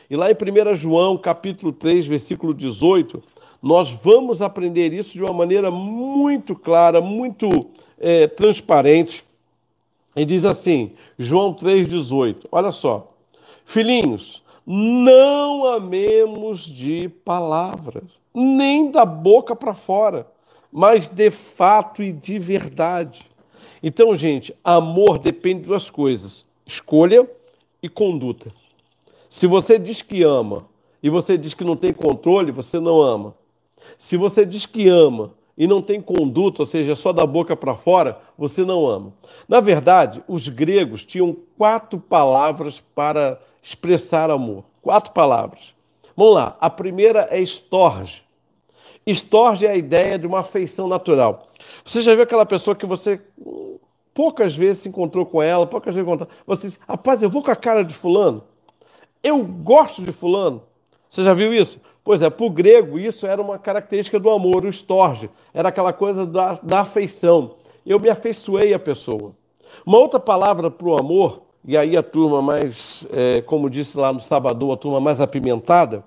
[0.09, 3.23] E lá em 1 João, capítulo 3, versículo 18,
[3.63, 7.49] nós vamos aprender isso de uma maneira muito clara, muito
[7.99, 9.25] é, transparente.
[10.17, 13.13] E diz assim, João 3,18, olha só.
[13.65, 20.27] Filhinhos, não amemos de palavras, nem da boca para fora
[20.73, 23.27] mas de fato e de verdade.
[23.83, 27.29] Então, gente, amor depende de duas coisas: escolha
[27.83, 28.51] e conduta.
[29.29, 30.67] Se você diz que ama
[31.03, 33.35] e você diz que não tem controle, você não ama.
[33.97, 37.77] Se você diz que ama e não tem conduta, ou seja, só da boca para
[37.77, 39.13] fora, você não ama.
[39.49, 44.65] Na verdade, os gregos tinham quatro palavras para expressar amor.
[44.81, 45.75] Quatro palavras.
[46.17, 46.57] Vamos lá.
[46.61, 48.23] A primeira é estorge.
[49.11, 51.45] Estorge a ideia de uma afeição natural.
[51.83, 53.19] Você já viu aquela pessoa que você
[54.13, 56.29] poucas vezes se encontrou com ela, poucas vezes encontrou.
[56.47, 58.45] Você diz, rapaz, eu vou com a cara de fulano.
[59.23, 60.63] Eu gosto de fulano.
[61.09, 61.81] Você já viu isso?
[62.05, 65.31] Pois é, para o grego, isso era uma característica do amor, o estorge.
[65.55, 67.55] Era aquela coisa da, da afeição.
[67.87, 69.33] Eu me afeiçoei à pessoa.
[69.87, 74.13] Uma outra palavra para o amor, e aí a turma mais, é, como disse lá
[74.13, 76.05] no sábado, a turma mais apimentada,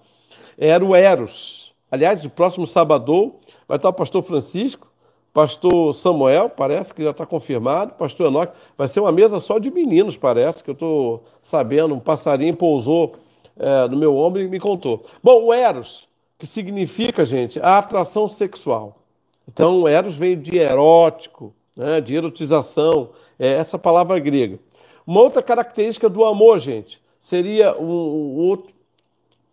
[0.56, 1.71] era o eros.
[1.91, 3.36] Aliás, o próximo sábado
[3.67, 4.88] vai estar o pastor Francisco,
[5.34, 8.54] pastor Samuel, parece que já está confirmado, pastor Enoque.
[8.77, 11.93] Vai ser uma mesa só de meninos, parece, que eu estou sabendo.
[11.93, 13.13] Um passarinho pousou
[13.58, 15.04] é, no meu ombro e me contou.
[15.21, 18.97] Bom, o Eros, que significa, gente, a atração sexual.
[19.45, 24.60] Então, o Eros veio de erótico, né, de erotização, é essa palavra grega.
[25.06, 28.73] Uma outra característica do amor, gente, seria um, um outro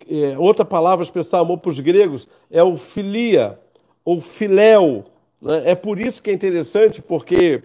[0.09, 3.59] é, outra palavra expressar amor para os gregos é o filia,
[4.05, 5.05] ou filéu.
[5.41, 5.71] Né?
[5.71, 7.63] É por isso que é interessante, porque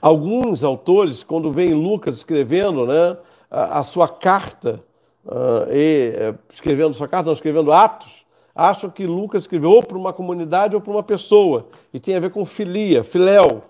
[0.00, 3.16] alguns autores, quando vem Lucas escrevendo né,
[3.50, 4.82] a, a sua carta,
[5.24, 8.24] uh, e, é, escrevendo sua carta, não, escrevendo Atos,
[8.54, 12.20] acham que Lucas escreveu ou para uma comunidade ou para uma pessoa, e tem a
[12.20, 13.62] ver com filia, filéu.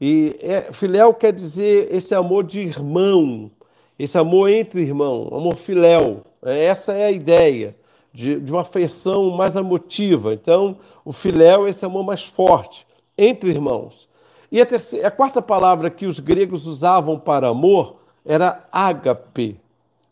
[0.00, 3.50] E é, filéu quer dizer esse amor de irmão,
[3.98, 6.22] esse amor entre irmão, amor filéu.
[6.42, 7.76] Essa é a ideia
[8.12, 10.34] de, de uma afeição mais emotiva.
[10.34, 14.08] Então, o filéu é esse amor mais forte entre irmãos.
[14.50, 19.58] E a, terceira, a quarta palavra que os gregos usavam para amor era ágape,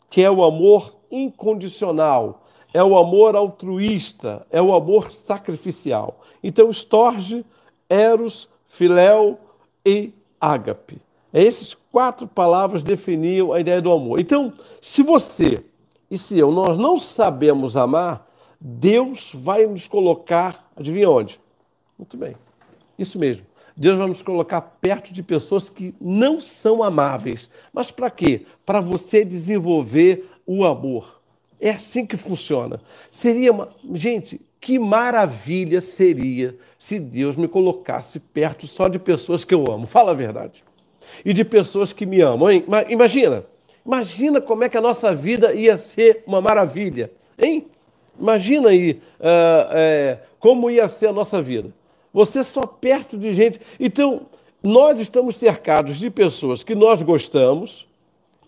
[0.09, 6.21] que é o amor incondicional, é o amor altruísta, é o amor sacrificial.
[6.41, 7.45] Então, estorge,
[7.89, 9.37] eros, filéu
[9.85, 10.99] e ágape.
[11.33, 14.19] Essas quatro palavras definiam a ideia do amor.
[14.19, 15.63] Então, se você
[16.11, 21.39] e se eu nós não sabemos amar, Deus vai nos colocar, adivinha onde?
[21.97, 22.35] Muito bem.
[22.99, 23.45] Isso mesmo.
[23.77, 27.49] Deus vai nos colocar perto de pessoas que não são amáveis.
[27.71, 28.45] Mas para quê?
[28.65, 31.21] Para você desenvolver o amor.
[31.61, 32.81] É assim que funciona.
[33.09, 33.69] Seria uma.
[33.93, 39.87] Gente, que maravilha seria se Deus me colocasse perto só de pessoas que eu amo.
[39.87, 40.63] Fala a verdade.
[41.23, 42.65] E de pessoas que me amam, hein?
[42.89, 43.45] Imagina.
[43.85, 47.67] Imagina como é que a nossa vida ia ser uma maravilha, hein?
[48.19, 51.73] Imagina aí uh, é, como ia ser a nossa vida.
[52.13, 53.59] Você só perto de gente.
[53.79, 54.27] Então,
[54.61, 57.87] nós estamos cercados de pessoas que nós gostamos,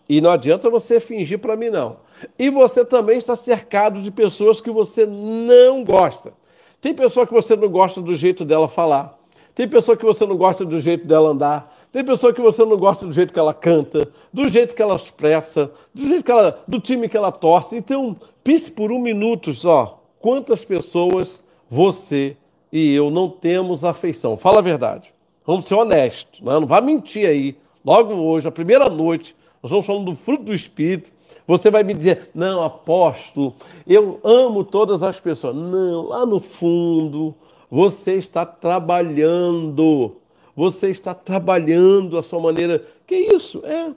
[0.07, 1.97] e não adianta você fingir para mim, não.
[2.37, 6.33] E você também está cercado de pessoas que você não gosta.
[6.79, 9.17] Tem pessoa que você não gosta do jeito dela falar.
[9.55, 11.73] Tem pessoa que você não gosta do jeito dela andar.
[11.93, 14.95] Tem pessoa que você não gosta do jeito que ela canta, do jeito que ela
[14.95, 17.77] expressa, do jeito que ela, do time que ela torce.
[17.77, 20.03] Então, pense por um minuto só.
[20.19, 22.35] Quantas pessoas você
[22.71, 24.35] e eu não temos afeição.
[24.35, 25.13] Fala a verdade.
[25.45, 26.41] Vamos ser honestos.
[26.41, 26.51] Né?
[26.51, 27.55] não vá mentir aí.
[27.85, 31.11] Logo hoje, a primeira noite, nós estamos falando do fruto do Espírito.
[31.45, 33.53] Você vai me dizer, não, apóstolo,
[33.85, 35.55] eu amo todas as pessoas.
[35.55, 37.35] Não, lá no fundo,
[37.69, 40.15] você está trabalhando.
[40.55, 42.85] Você está trabalhando a sua maneira.
[43.07, 43.63] Que isso?
[43.65, 43.93] É.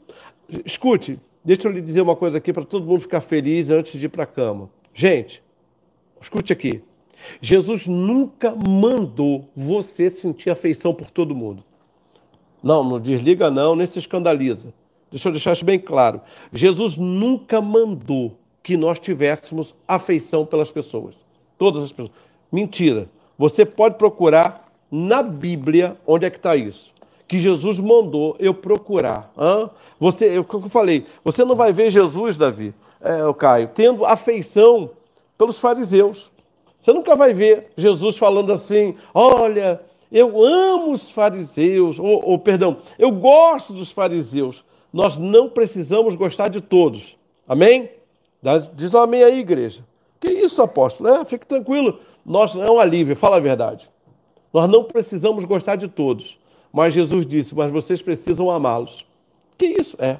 [0.64, 4.06] Escute, deixa eu lhe dizer uma coisa aqui para todo mundo ficar feliz antes de
[4.06, 4.70] ir para a cama.
[4.94, 5.42] Gente,
[6.20, 6.82] escute aqui.
[7.40, 11.64] Jesus nunca mandou você sentir afeição por todo mundo.
[12.62, 14.72] Não, não desliga não, nem se escandaliza.
[15.10, 16.20] Deixa eu deixar isso bem claro.
[16.52, 21.14] Jesus nunca mandou que nós tivéssemos afeição pelas pessoas.
[21.56, 22.16] Todas as pessoas.
[22.50, 23.08] Mentira.
[23.38, 26.92] Você pode procurar na Bíblia onde é que está isso.
[27.28, 29.32] Que Jesus mandou eu procurar.
[29.36, 29.68] Hã?
[29.98, 34.90] Você, eu, eu falei, você não vai ver Jesus, Davi, é, Caio, tendo afeição
[35.36, 36.30] pelos fariseus.
[36.78, 42.76] Você nunca vai ver Jesus falando assim: olha, eu amo os fariseus, ou, ou perdão,
[42.98, 44.64] eu gosto dos fariseus.
[44.92, 47.16] Nós não precisamos gostar de todos.
[47.46, 47.90] Amém?
[48.74, 49.84] Diz um amém aí, igreja.
[50.20, 51.08] Que isso, apóstolo?
[51.08, 51.98] É, fique tranquilo.
[52.24, 53.90] Nós, é um alívio, fala a verdade.
[54.56, 56.38] Nós não precisamos gostar de todos.
[56.72, 59.06] Mas Jesus disse: Mas vocês precisam amá-los.
[59.58, 60.02] Que isso?
[60.02, 60.18] É.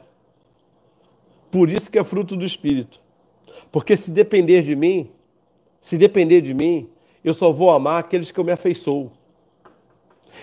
[1.50, 3.00] Por isso que é fruto do Espírito.
[3.72, 5.08] Porque se depender de mim,
[5.80, 6.86] se depender de mim,
[7.24, 9.10] eu só vou amar aqueles que eu me afeiçoo.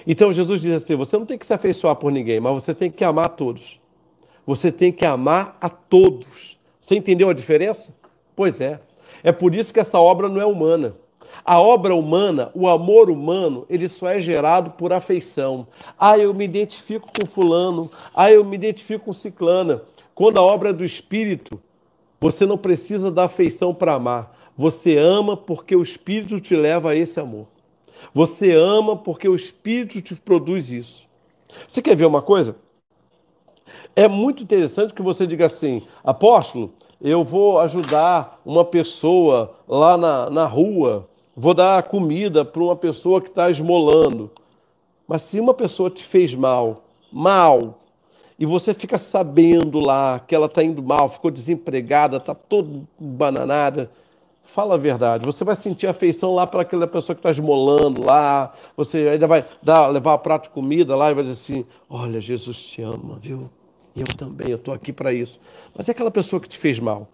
[0.07, 2.89] Então Jesus diz assim: você não tem que se afeiçoar por ninguém, mas você tem
[2.89, 3.79] que amar a todos.
[4.43, 6.59] Você tem que amar a todos.
[6.81, 7.93] Você entendeu a diferença?
[8.35, 8.79] Pois é.
[9.21, 10.95] É por isso que essa obra não é humana.
[11.43, 15.67] A obra humana, o amor humano, ele só é gerado por afeição.
[15.97, 17.89] Ah, eu me identifico com fulano.
[18.13, 19.81] Ah, eu me identifico com ciclana.
[20.13, 21.59] Quando a obra é do espírito,
[22.19, 24.33] você não precisa da afeição para amar.
[24.55, 27.47] Você ama porque o Espírito te leva a esse amor.
[28.13, 31.05] Você ama porque o Espírito te produz isso.
[31.67, 32.55] Você quer ver uma coisa?
[33.95, 40.29] É muito interessante que você diga assim, apóstolo, eu vou ajudar uma pessoa lá na,
[40.29, 44.31] na rua, vou dar comida para uma pessoa que está esmolando.
[45.07, 47.79] Mas se uma pessoa te fez mal, mal,
[48.39, 53.91] e você fica sabendo lá que ela está indo mal, ficou desempregada, está toda bananada,
[54.53, 55.25] Fala a verdade.
[55.25, 58.53] Você vai sentir afeição lá para aquela pessoa que está esmolando lá.
[58.77, 62.19] Você ainda vai dar, levar um prato de comida lá e vai dizer assim: Olha,
[62.19, 63.49] Jesus te ama, viu?
[63.95, 65.39] Eu também, eu estou aqui para isso.
[65.75, 67.07] Mas é aquela pessoa que te fez mal.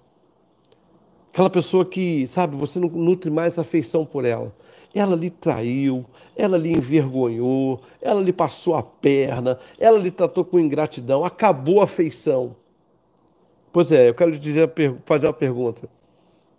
[1.32, 4.54] Aquela pessoa que, sabe, você não nutre mais afeição por ela.
[4.94, 6.04] Ela lhe traiu,
[6.36, 11.84] ela lhe envergonhou, ela lhe passou a perna, ela lhe tratou com ingratidão, acabou a
[11.84, 12.56] afeição.
[13.72, 14.72] Pois é, eu quero lhe dizer,
[15.06, 15.88] fazer uma pergunta.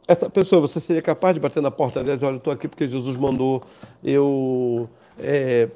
[0.06, 2.52] Essa pessoa, você seria capaz de bater na porta dela e dizer, olha, eu estou
[2.52, 3.60] aqui porque Jesus mandou
[4.02, 5.68] eu é,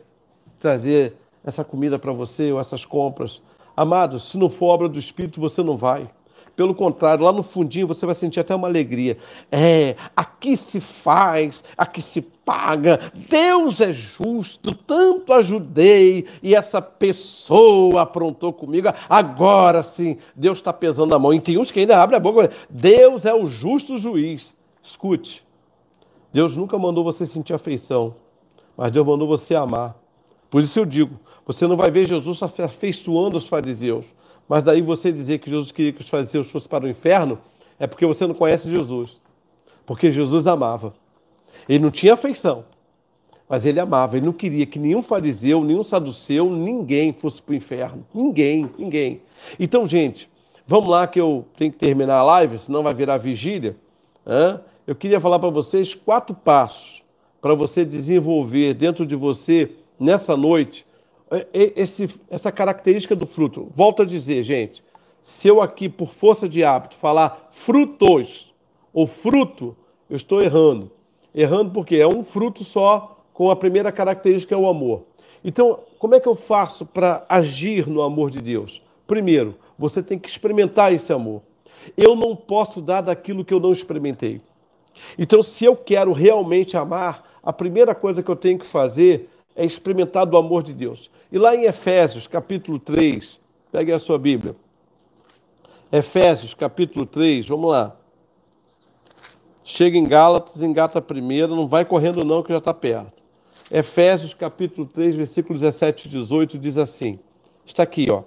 [0.58, 3.42] trazer essa comida para você ou essas compras.
[3.76, 6.08] Amados, se não for obra do Espírito, você não vai.
[6.56, 9.18] Pelo contrário, lá no fundinho você vai sentir até uma alegria.
[9.50, 13.00] É, aqui se faz, aqui se paga.
[13.28, 18.88] Deus é justo, tanto ajudei e essa pessoa aprontou comigo.
[19.08, 21.34] Agora sim, Deus está pesando a mão.
[21.34, 22.50] E tem uns que ainda abrem a boca.
[22.70, 24.54] Deus é o justo juiz.
[24.82, 25.42] Escute,
[26.32, 28.14] Deus nunca mandou você sentir afeição,
[28.76, 29.96] mas Deus mandou você amar.
[30.50, 34.14] Por isso eu digo, você não vai ver Jesus afeiçoando os fariseus,
[34.48, 37.38] mas daí você dizer que Jesus queria que os fariseus fossem para o inferno,
[37.78, 39.20] é porque você não conhece Jesus.
[39.86, 40.94] Porque Jesus amava.
[41.68, 42.64] Ele não tinha afeição,
[43.48, 44.16] mas ele amava.
[44.16, 48.06] Ele não queria que nenhum fariseu, nenhum saduceu, ninguém fosse para o inferno.
[48.14, 49.22] Ninguém, ninguém.
[49.58, 50.28] Então, gente,
[50.66, 53.76] vamos lá que eu tenho que terminar a live, senão vai virar vigília.
[54.86, 57.02] Eu queria falar para vocês quatro passos
[57.44, 60.86] para você desenvolver dentro de você, nessa noite,
[61.52, 63.70] esse, essa característica do fruto.
[63.74, 64.82] Volto a dizer, gente,
[65.22, 68.54] se eu aqui, por força de hábito, falar frutos
[68.92, 69.76] ou fruto,
[70.08, 70.90] eu estou errando.
[71.34, 75.04] Errando porque é um fruto só, com a primeira característica é o amor.
[75.42, 78.82] Então, como é que eu faço para agir no amor de Deus?
[79.06, 81.42] Primeiro, você tem que experimentar esse amor.
[81.96, 84.40] Eu não posso dar daquilo que eu não experimentei.
[85.18, 89.64] Então, se eu quero realmente amar, a primeira coisa que eu tenho que fazer é
[89.64, 91.10] experimentar do amor de Deus.
[91.30, 93.38] E lá em Efésios, capítulo 3,
[93.70, 94.56] pegue a sua Bíblia.
[95.92, 97.96] Efésios, capítulo 3, vamos lá.
[99.62, 103.22] Chega em Gálatas, engata a primeira, não vai correndo não que já está perto.
[103.70, 107.18] Efésios, capítulo 3, versículos 17 e 18, diz assim,
[107.64, 108.24] está aqui, ó.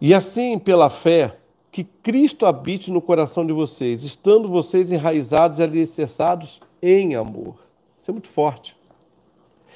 [0.00, 1.36] E assim, pela fé,
[1.70, 7.56] que Cristo habite no coração de vocês, estando vocês enraizados e alicerçados em amor.
[7.98, 8.76] Isso é muito forte.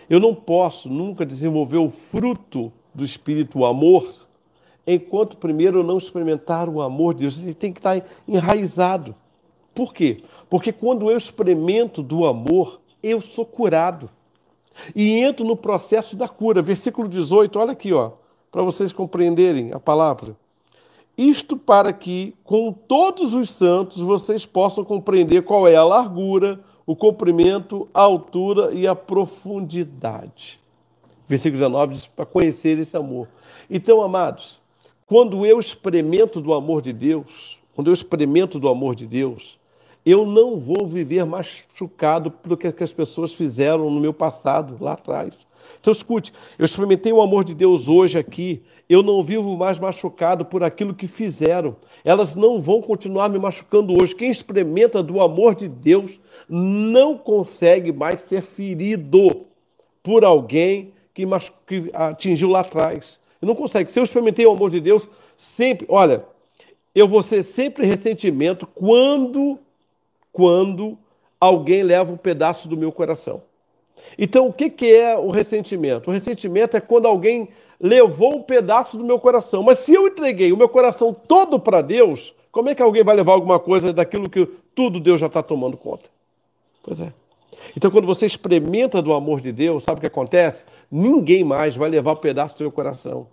[0.08, 4.14] Eu não posso nunca desenvolver o fruto do Espírito, o amor,
[4.86, 7.38] enquanto primeiro eu não experimentar o amor de Deus.
[7.38, 9.14] Ele tem que estar enraizado.
[9.74, 10.18] Por quê?
[10.48, 14.10] Porque quando eu experimento do amor, eu sou curado.
[14.94, 16.62] E entro no processo da cura.
[16.62, 18.12] Versículo 18, olha aqui, ó,
[18.50, 20.36] para vocês compreenderem a palavra.
[21.16, 26.96] Isto para que, com todos os santos, vocês possam compreender qual é a largura, o
[26.96, 30.58] comprimento, a altura e a profundidade.
[31.28, 33.28] Versículo 19 diz para conhecer esse amor.
[33.68, 34.58] Então, amados,
[35.06, 39.58] quando eu experimento do amor de Deus, quando eu experimento do amor de Deus,
[40.02, 45.46] eu não vou viver machucado pelo que as pessoas fizeram no meu passado, lá atrás.
[45.78, 50.44] Então, escute, eu experimentei o amor de Deus hoje aqui, eu não vivo mais machucado
[50.44, 51.76] por aquilo que fizeram.
[52.02, 54.14] Elas não vão continuar me machucando hoje.
[54.14, 59.46] Quem experimenta do amor de Deus não consegue mais ser ferido
[60.02, 61.26] por alguém que,
[61.66, 63.20] que atingiu lá atrás.
[63.42, 63.92] Não consegue.
[63.92, 66.24] Se eu experimentei o amor de Deus, sempre, olha,
[66.94, 69.58] eu vou ser sempre ressentimento quando,
[70.32, 70.98] quando
[71.38, 73.42] alguém leva um pedaço do meu coração.
[74.16, 76.08] Então, o que, que é o ressentimento?
[76.08, 77.48] O ressentimento é quando alguém
[77.80, 79.62] levou um pedaço do meu coração.
[79.62, 83.14] Mas se eu entreguei o meu coração todo para Deus, como é que alguém vai
[83.14, 86.08] levar alguma coisa daquilo que tudo Deus já está tomando conta?
[86.82, 87.12] Pois é.
[87.76, 90.64] Então, quando você experimenta do amor de Deus, sabe o que acontece?
[90.90, 93.26] Ninguém mais vai levar um pedaço do seu coração.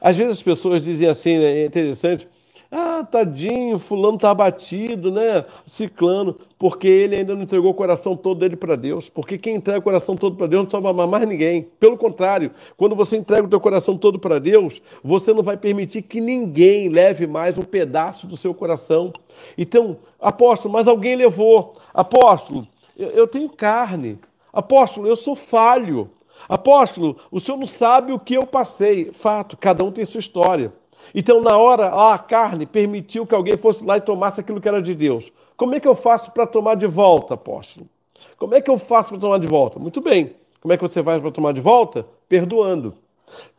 [0.00, 2.28] Às vezes as pessoas dizem assim, né, é interessante,
[2.70, 5.42] ah, tadinho, fulano está abatido, né?
[5.66, 9.08] Ciclano, porque ele ainda não entregou o coração todo dele para Deus.
[9.08, 11.66] Porque quem entrega o coração todo para Deus não salva mais ninguém.
[11.80, 16.02] Pelo contrário, quando você entrega o teu coração todo para Deus, você não vai permitir
[16.02, 19.14] que ninguém leve mais um pedaço do seu coração.
[19.56, 21.74] Então, apóstolo, mas alguém levou.
[21.94, 22.66] Apóstolo,
[22.98, 24.18] eu, eu tenho carne.
[24.52, 26.10] Apóstolo, eu sou falho.
[26.46, 29.10] Apóstolo, o senhor não sabe o que eu passei.
[29.10, 30.70] Fato, cada um tem sua história.
[31.14, 34.82] Então, na hora, a carne permitiu que alguém fosse lá e tomasse aquilo que era
[34.82, 35.32] de Deus.
[35.56, 37.88] Como é que eu faço para tomar de volta, apóstolo?
[38.36, 39.78] Como é que eu faço para tomar de volta?
[39.78, 40.34] Muito bem.
[40.60, 42.06] Como é que você faz para tomar de volta?
[42.28, 42.94] Perdoando.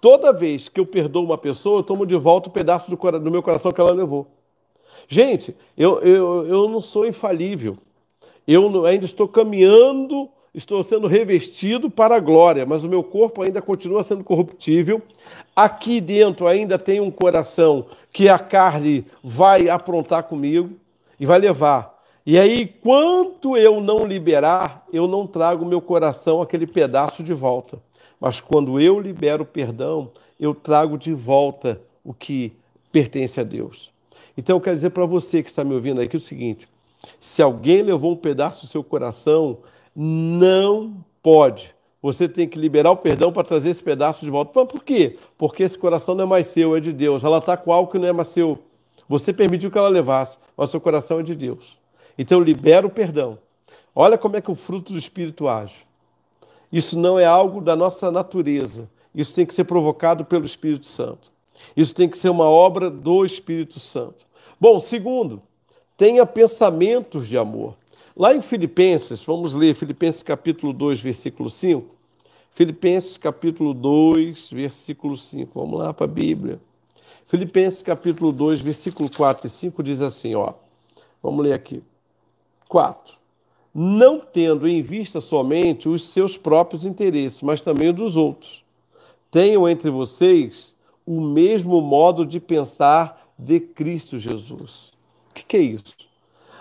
[0.01, 3.19] Toda vez que eu perdoo uma pessoa, eu tomo de volta o um pedaço do,
[3.19, 4.27] do meu coração que ela levou.
[5.07, 7.77] Gente, eu, eu, eu não sou infalível.
[8.47, 13.61] Eu ainda estou caminhando estou sendo revestido para a glória, mas o meu corpo ainda
[13.61, 15.01] continua sendo corruptível.
[15.55, 20.71] Aqui dentro ainda tem um coração que a carne vai aprontar comigo
[21.19, 21.97] e vai levar.
[22.25, 27.79] E aí, quanto eu não liberar, eu não trago meu coração aquele pedaço de volta.
[28.19, 32.53] Mas quando eu libero o perdão, eu trago de volta o que
[32.91, 33.91] pertence a Deus.
[34.37, 36.67] Então eu quero dizer para você que está me ouvindo aqui o seguinte:
[37.19, 39.59] se alguém levou um pedaço do seu coração,
[40.01, 41.75] não pode.
[42.01, 44.65] Você tem que liberar o perdão para trazer esse pedaço de volta.
[44.65, 45.17] Por quê?
[45.37, 47.25] Porque esse coração não é mais seu, é de Deus.
[47.25, 48.59] Ela está com algo que não é mais seu.
[49.09, 51.77] Você permitiu que ela levasse, mas seu coração é de Deus.
[52.17, 53.37] Então libera o perdão.
[53.93, 55.85] Olha como é que o fruto do Espírito age.
[56.71, 58.89] Isso não é algo da nossa natureza.
[59.13, 61.29] Isso tem que ser provocado pelo Espírito Santo.
[61.75, 64.25] Isso tem que ser uma obra do Espírito Santo.
[64.57, 65.41] Bom, segundo,
[65.97, 67.75] tenha pensamentos de amor.
[68.19, 71.87] Lá em Filipenses, vamos ler Filipenses capítulo 2, versículo 5.
[72.51, 75.57] Filipenses capítulo 2, versículo 5.
[75.57, 76.59] Vamos lá para a Bíblia.
[77.27, 80.51] Filipenses capítulo 2, versículo 4 e 5 diz assim, ó.
[81.23, 81.81] Vamos ler aqui.
[82.67, 83.15] 4.
[83.73, 88.65] Não tendo em vista somente os seus próprios interesses, mas também os dos outros.
[89.31, 94.91] Tenham entre vocês o mesmo modo de pensar de Cristo Jesus.
[95.31, 96.08] O que, que é isso?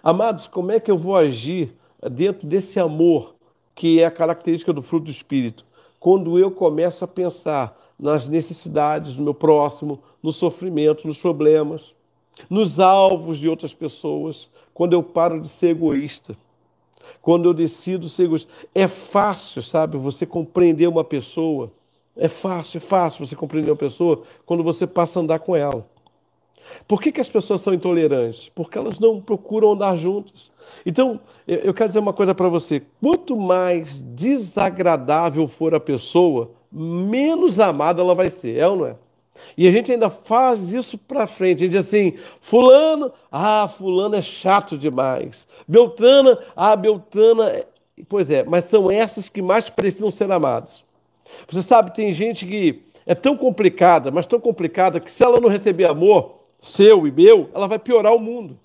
[0.03, 1.77] Amados, como é que eu vou agir
[2.11, 3.35] dentro desse amor
[3.75, 5.65] que é a característica do fruto do Espírito?
[5.99, 11.95] Quando eu começo a pensar nas necessidades do meu próximo, no sofrimento, nos problemas,
[12.49, 16.37] nos alvos de outras pessoas, quando eu paro de ser egoísta,
[17.21, 18.51] quando eu decido ser egoísta.
[18.75, 21.73] É fácil, sabe, você compreender uma pessoa.
[22.17, 25.85] É fácil, é fácil você compreender uma pessoa quando você passa a andar com ela.
[26.87, 28.49] Por que, que as pessoas são intolerantes?
[28.55, 30.51] Porque elas não procuram andar juntas.
[30.85, 37.59] Então, eu quero dizer uma coisa para você: quanto mais desagradável for a pessoa, menos
[37.59, 38.97] amada ela vai ser, é ou não é?
[39.57, 41.59] E a gente ainda faz isso para frente.
[41.59, 45.47] A gente diz assim: Fulano, ah, Fulano é chato demais.
[45.67, 47.49] Beltrana, ah, Beltrana.
[47.51, 47.67] É...
[48.09, 50.85] Pois é, mas são essas que mais precisam ser amadas.
[51.49, 55.49] Você sabe, tem gente que é tão complicada, mas tão complicada, que se ela não
[55.49, 56.38] receber amor,
[56.69, 58.59] seu e meu, ela vai piorar o mundo.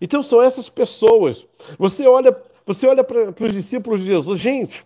[0.00, 1.46] Então são essas pessoas.
[1.78, 4.84] Você olha, você olha para os discípulos de Jesus, gente,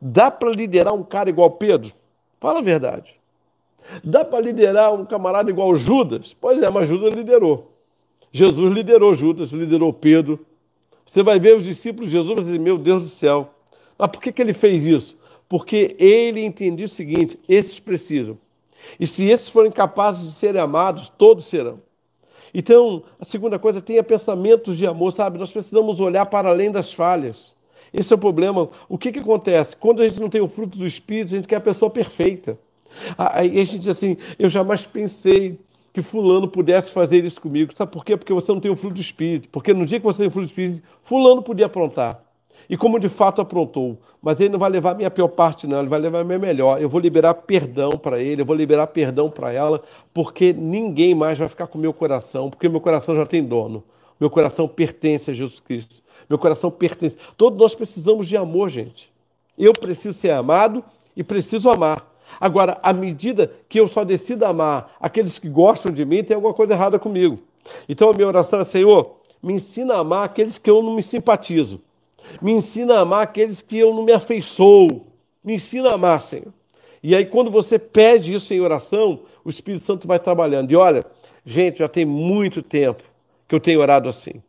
[0.00, 1.92] dá para liderar um cara igual Pedro?
[2.40, 3.18] Fala a verdade.
[4.02, 6.34] Dá para liderar um camarada igual Judas?
[6.38, 7.72] Pois é, mas Judas liderou.
[8.32, 10.44] Jesus liderou Judas, liderou Pedro.
[11.04, 13.54] Você vai ver os discípulos de Jesus e dizer, meu Deus do céu.
[13.96, 15.16] Mas por que, que ele fez isso?
[15.48, 18.36] Porque ele entendia o seguinte: esses precisam.
[18.98, 21.80] E se esses forem capazes de serem amados, todos serão.
[22.52, 25.38] Então, a segunda coisa, tenha pensamentos de amor, sabe?
[25.38, 27.54] Nós precisamos olhar para além das falhas.
[27.92, 28.68] Esse é o problema.
[28.88, 29.76] O que, que acontece?
[29.76, 32.58] Quando a gente não tem o fruto do Espírito, a gente quer a pessoa perfeita.
[33.16, 35.58] Aí a gente diz assim: eu jamais pensei
[35.92, 37.72] que Fulano pudesse fazer isso comigo.
[37.74, 38.16] Sabe por quê?
[38.16, 39.48] Porque você não tem o fruto do Espírito.
[39.48, 42.25] Porque no dia que você tem o fruto do Espírito, Fulano podia aprontar
[42.68, 43.98] e como de fato aprontou.
[44.22, 46.38] Mas ele não vai levar a minha pior parte, não, ele vai levar a minha
[46.38, 46.80] melhor.
[46.80, 51.38] Eu vou liberar perdão para ele, eu vou liberar perdão para ela, porque ninguém mais
[51.38, 53.84] vai ficar com o meu coração, porque meu coração já tem dono.
[54.18, 56.02] Meu coração pertence a Jesus Cristo.
[56.28, 57.16] Meu coração pertence.
[57.36, 59.12] Todos nós precisamos de amor, gente.
[59.58, 60.82] Eu preciso ser amado
[61.16, 62.14] e preciso amar.
[62.40, 66.52] Agora, à medida que eu só decido amar aqueles que gostam de mim, tem alguma
[66.52, 67.38] coisa errada comigo.
[67.88, 71.02] Então a minha oração é, Senhor, me ensina a amar aqueles que eu não me
[71.02, 71.80] simpatizo.
[72.40, 75.06] Me ensina a amar aqueles que eu não me afeiçoo.
[75.44, 76.52] Me ensina a amar, Senhor.
[77.02, 80.72] E aí, quando você pede isso em oração, o Espírito Santo vai trabalhando.
[80.72, 81.04] E olha,
[81.44, 83.02] gente, já tem muito tempo
[83.46, 84.42] que eu tenho orado assim.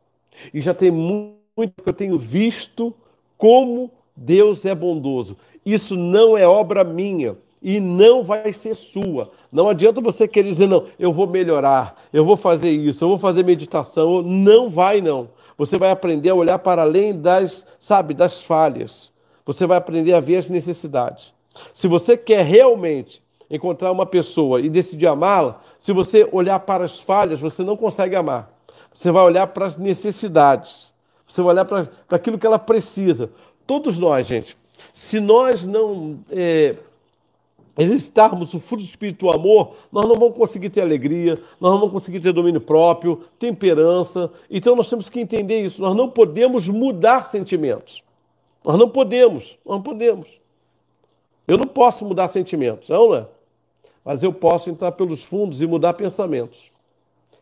[0.53, 2.93] E já tem muito que eu tenho visto
[3.37, 5.37] como Deus é bondoso.
[5.65, 9.31] Isso não é obra minha e não vai ser sua.
[9.51, 13.17] Não adianta você querer dizer, não, eu vou melhorar, eu vou fazer isso, eu vou
[13.17, 14.21] fazer meditação.
[14.21, 15.29] Não vai, não.
[15.57, 19.11] Você vai aprender a olhar para além das, sabe, das falhas.
[19.45, 21.33] Você vai aprender a ver as necessidades.
[21.73, 26.99] Se você quer realmente encontrar uma pessoa e decidir amá-la, se você olhar para as
[26.99, 28.53] falhas, você não consegue amar.
[28.93, 30.93] Você vai olhar para as necessidades.
[31.27, 33.29] Você vai olhar para, para aquilo que ela precisa.
[33.65, 34.57] Todos nós, gente,
[34.93, 36.75] se nós não é,
[37.77, 41.79] exercitarmos o fruto do Espírito do amor, nós não vamos conseguir ter alegria, nós não
[41.79, 44.31] vamos conseguir ter domínio próprio, temperança.
[44.49, 45.81] Então nós temos que entender isso.
[45.81, 48.03] Nós não podemos mudar sentimentos.
[48.63, 50.27] Nós não podemos, nós não podemos.
[51.47, 53.25] Eu não posso mudar sentimentos, não é?
[54.03, 56.71] Mas eu posso entrar pelos fundos e mudar pensamentos.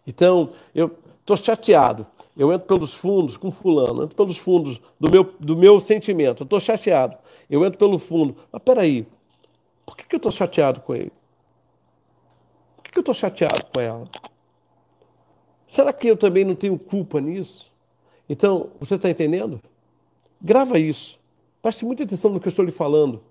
[0.05, 2.05] Então, eu estou chateado.
[2.37, 6.43] Eu entro pelos fundos com fulano, entro pelos fundos do meu, do meu sentimento.
[6.43, 7.17] Eu estou chateado.
[7.49, 8.35] Eu entro pelo fundo.
[8.51, 9.07] Mas peraí,
[9.85, 11.11] por que, que eu estou chateado com ele?
[12.75, 14.05] Por que, que eu estou chateado com ela?
[15.67, 17.71] Será que eu também não tenho culpa nisso?
[18.29, 19.61] Então, você está entendendo?
[20.41, 21.19] Grava isso.
[21.61, 23.21] Preste muita atenção no que eu estou lhe falando.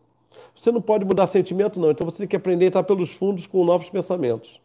[0.55, 1.91] Você não pode mudar sentimento, não.
[1.91, 4.61] Então você tem que aprender a entrar pelos fundos com novos pensamentos.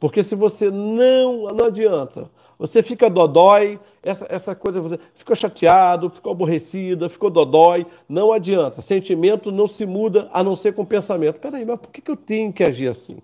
[0.00, 2.30] Porque se você não, não adianta.
[2.58, 8.80] Você fica dodói, essa, essa coisa, você ficou chateado, ficou aborrecida, ficou dodói, não adianta.
[8.80, 11.38] Sentimento não se muda a não ser com pensamento.
[11.38, 13.18] Peraí, mas por que, que eu tenho que agir assim?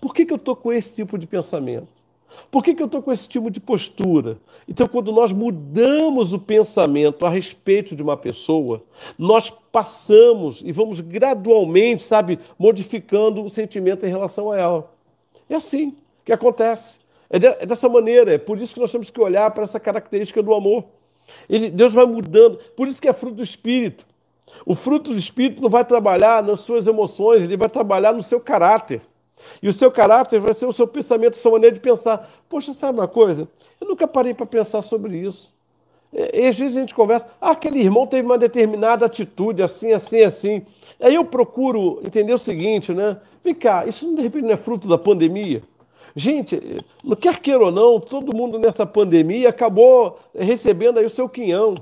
[0.00, 1.92] Por que, que eu estou com esse tipo de pensamento?
[2.50, 4.38] Por que, que eu estou com esse tipo de postura?
[4.68, 8.82] Então, quando nós mudamos o pensamento a respeito de uma pessoa,
[9.18, 14.92] nós passamos e vamos gradualmente, sabe, modificando o sentimento em relação a ela.
[15.48, 16.98] É assim que acontece.
[17.30, 18.34] É, de, é dessa maneira.
[18.34, 20.84] É por isso que nós temos que olhar para essa característica do amor.
[21.48, 22.58] Ele, Deus vai mudando.
[22.76, 24.04] Por isso que é fruto do Espírito.
[24.66, 28.40] O fruto do Espírito não vai trabalhar nas suas emoções, ele vai trabalhar no seu
[28.40, 29.00] caráter.
[29.62, 32.30] E o seu caráter vai ser o seu pensamento, a sua maneira de pensar.
[32.48, 33.48] Poxa, sabe uma coisa?
[33.80, 35.52] Eu nunca parei para pensar sobre isso.
[36.12, 40.22] E, às vezes a gente conversa, ah, aquele irmão teve uma determinada atitude, assim, assim,
[40.22, 40.62] assim.
[41.00, 43.16] Aí eu procuro entender o seguinte, né?
[43.42, 45.62] Vem cá, isso de repente não é fruto da pandemia?
[46.14, 46.60] Gente,
[47.20, 51.74] quer queira ou não, todo mundo nessa pandemia acabou recebendo aí o seu quinhão.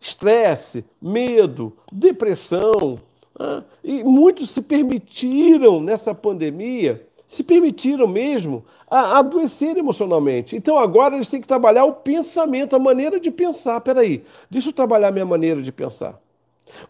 [0.00, 2.98] Estresse, medo, depressão.
[3.38, 3.64] Né?
[3.82, 10.54] E muitos se permitiram nessa pandemia, se permitiram mesmo a adoecer emocionalmente.
[10.54, 13.80] Então agora eles têm que trabalhar o pensamento, a maneira de pensar.
[13.80, 16.18] Peraí, deixa eu trabalhar minha maneira de pensar.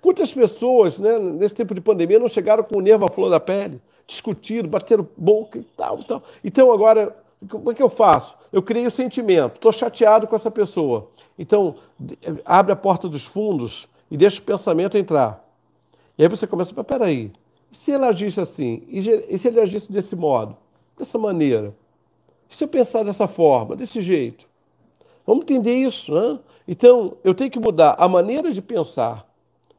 [0.05, 3.41] Muitas pessoas, né, nesse tempo de pandemia, não chegaram com o nervo à flor da
[3.41, 6.23] pele discutiram, bateram boca e tal, tal.
[6.43, 7.17] Então agora,
[7.49, 8.35] como é que eu faço?
[8.51, 11.09] Eu criei o sentimento, estou chateado com essa pessoa.
[11.39, 11.77] Então,
[12.45, 15.47] abre a porta dos fundos e deixa o pensamento entrar.
[16.17, 17.31] E aí você começa, mas peraí,
[17.71, 18.83] e se ele agisse assim?
[18.89, 20.57] E se ele agisse desse modo?
[20.97, 21.73] Dessa maneira?
[22.51, 24.49] E se eu pensar dessa forma, desse jeito?
[25.25, 26.41] Vamos entender isso, né?
[26.67, 29.29] Então, eu tenho que mudar a maneira de pensar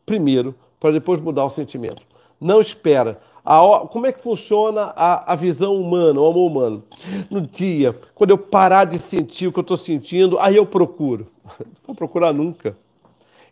[0.06, 2.02] primeiro, para depois mudar o sentimento.
[2.42, 3.20] Não espera.
[3.52, 6.84] A, como é que funciona a, a visão humana, o amor humano?
[7.32, 11.26] No dia, quando eu parar de sentir o que eu estou sentindo, aí eu procuro.
[11.58, 12.78] Não vou procurar nunca.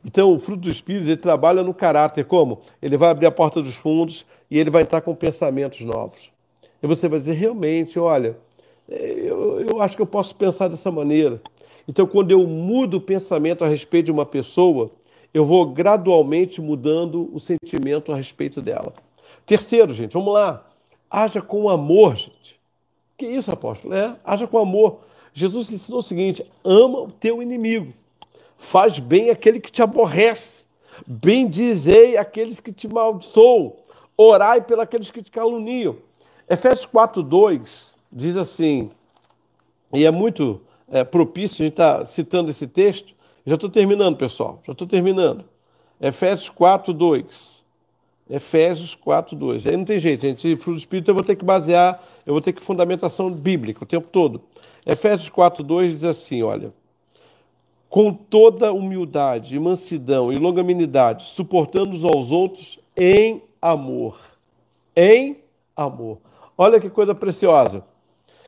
[0.06, 2.26] Então, o fruto do Espírito, ele trabalha no caráter.
[2.26, 2.62] Como?
[2.80, 6.30] Ele vai abrir a porta dos fundos e ele vai entrar com pensamentos novos.
[6.84, 8.38] E você vai dizer, realmente, olha,
[8.88, 11.42] eu, eu acho que eu posso pensar dessa maneira.
[11.88, 14.92] Então, quando eu mudo o pensamento a respeito de uma pessoa,
[15.34, 18.94] eu vou gradualmente mudando o sentimento a respeito dela.
[19.48, 20.64] Terceiro, gente, vamos lá.
[21.10, 22.60] Haja com amor, gente.
[23.18, 23.94] Que isso, apóstolo?
[23.94, 25.00] É, haja com amor.
[25.34, 27.94] Jesus ensinou o seguinte: ama o teu inimigo,
[28.58, 30.66] faz bem aquele que te aborrece,
[31.08, 33.74] bendizei aqueles que te maldiçoam,
[34.18, 35.96] orai pelos que te caluniam.
[36.50, 38.90] Efésios 4, 2 diz assim,
[39.94, 43.14] e é muito é, propício a gente estar tá citando esse texto.
[43.46, 45.46] Já estou terminando, pessoal, já estou terminando.
[46.02, 47.57] Efésios 4, 2.
[48.30, 49.68] Efésios 4, 2.
[49.68, 50.56] Aí não tem jeito, gente.
[50.56, 53.88] Fruto do Espírito eu vou ter que basear, eu vou ter que fundamentação bíblica o
[53.88, 54.42] tempo todo.
[54.86, 56.74] Efésios 4, 2 diz assim: olha.
[57.90, 64.20] Com toda humildade, mansidão e longanimidade, suportando uns aos outros em amor.
[64.94, 65.38] Em
[65.74, 66.18] amor.
[66.58, 67.86] Olha que coisa preciosa.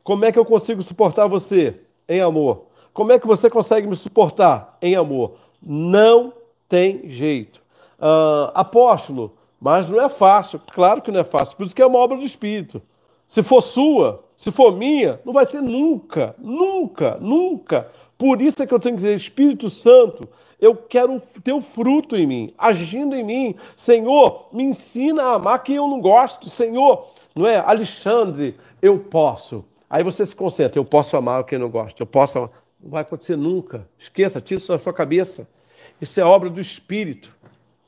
[0.03, 1.79] Como é que eu consigo suportar você?
[2.07, 2.65] Em amor.
[2.91, 4.77] Como é que você consegue me suportar?
[4.81, 5.35] Em amor.
[5.61, 6.33] Não
[6.67, 7.61] tem jeito.
[7.99, 11.57] Uh, apóstolo, mas não é fácil, claro que não é fácil.
[11.57, 12.81] Por isso que é uma obra do Espírito.
[13.27, 17.91] Se for sua, se for minha, não vai ser nunca, nunca, nunca.
[18.17, 20.27] Por isso é que eu tenho que dizer, Espírito Santo,
[20.59, 23.55] eu quero ter o fruto em mim, agindo em mim.
[23.77, 26.49] Senhor, me ensina a amar quem eu não gosto.
[26.49, 27.05] Senhor,
[27.35, 27.57] não é?
[27.57, 29.63] Alexandre, eu posso.
[29.89, 32.51] Aí você se concentra, eu posso amar quem não gosta, eu posso amar.
[32.81, 33.87] Não vai acontecer nunca.
[33.97, 35.47] Esqueça, tira isso na sua cabeça.
[36.01, 37.35] Isso é obra do Espírito.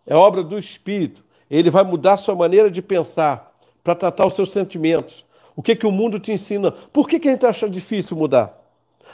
[0.05, 1.24] É obra do Espírito.
[1.52, 5.26] Ele vai mudar sua maneira de pensar para tratar os seus sentimentos.
[5.54, 6.72] O que, que o mundo te ensina?
[6.72, 8.58] Por que, que a gente acha difícil mudar?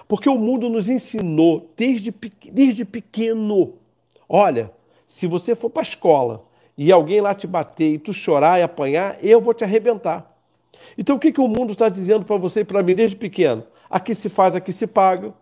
[0.08, 2.14] Porque o mundo nos ensinou desde,
[2.52, 3.74] desde pequeno.
[4.30, 4.72] Olha,
[5.08, 6.46] se você for para a escola
[6.78, 10.32] e alguém lá te bater e tu chorar e apanhar, eu vou te arrebentar.
[10.96, 13.64] Então o que, que o mundo está dizendo para você e para mim desde pequeno?
[13.90, 15.34] Aqui se faz, aqui se paga.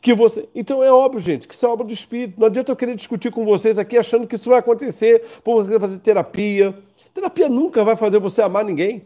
[0.00, 0.48] Que você...
[0.54, 2.38] Então é óbvio, gente, que isso é obra do Espírito.
[2.38, 5.78] Não adianta eu querer discutir com vocês aqui achando que isso vai acontecer por você
[5.78, 6.74] fazer terapia.
[7.12, 9.02] Terapia nunca vai fazer você amar ninguém.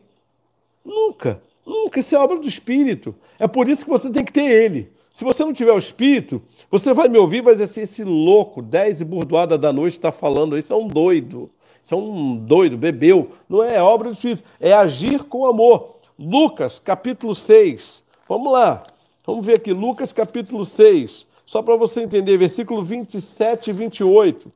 [0.85, 1.41] Nunca.
[1.67, 2.01] Nunca.
[2.01, 3.15] Isso é obra do Espírito.
[3.39, 4.91] É por isso que você tem que ter ele.
[5.13, 6.41] Se você não tiver o Espírito,
[6.71, 9.95] você vai me ouvir e vai dizer assim: esse louco, dez e burdoada da noite
[9.95, 11.51] está falando, isso é um doido.
[11.83, 13.31] Isso é um doido, bebeu.
[13.49, 15.97] Não é obra do Espírito, é agir com amor.
[16.19, 18.03] Lucas, capítulo 6.
[18.29, 18.85] Vamos lá.
[19.29, 24.51] Vamos ver aqui, Lucas capítulo 6, só para você entender, versículo 27 e 28.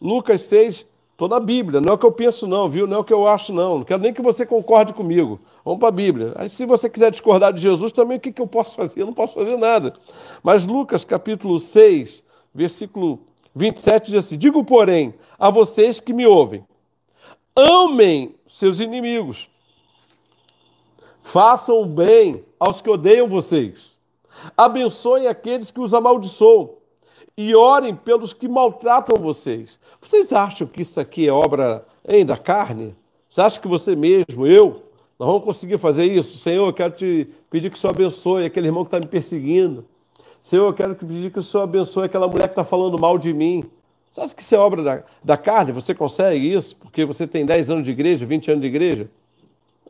[0.00, 2.86] Lucas 6, estou na Bíblia, não é o que eu penso, não, viu?
[2.86, 3.76] Não é o que eu acho, não.
[3.76, 5.38] Não quero nem que você concorde comigo.
[5.62, 6.32] Vamos para a Bíblia.
[6.36, 9.02] Aí, se você quiser discordar de Jesus, também o que, que eu posso fazer?
[9.02, 9.92] Eu não posso fazer nada.
[10.42, 13.20] Mas Lucas capítulo 6, versículo
[13.54, 16.64] 27 diz assim: Digo, porém, a vocês que me ouvem,
[17.54, 19.50] amem seus inimigos,
[21.20, 23.93] façam o bem aos que odeiam vocês
[24.56, 26.70] Abençoem aqueles que os amaldiçoam
[27.36, 29.78] e orem pelos que maltratam vocês.
[30.00, 32.94] Vocês acham que isso aqui é obra hein, da carne?
[33.28, 34.82] Você acha que você mesmo, eu,
[35.18, 36.38] nós vamos conseguir fazer isso?
[36.38, 39.84] Senhor, eu quero te pedir que o Senhor abençoe aquele irmão que está me perseguindo.
[40.40, 43.18] Senhor, eu quero te pedir que o Senhor abençoe aquela mulher que está falando mal
[43.18, 43.64] de mim.
[44.10, 45.72] Você acha que isso é obra da, da carne?
[45.72, 49.10] Você consegue isso porque você tem 10 anos de igreja, 20 anos de igreja?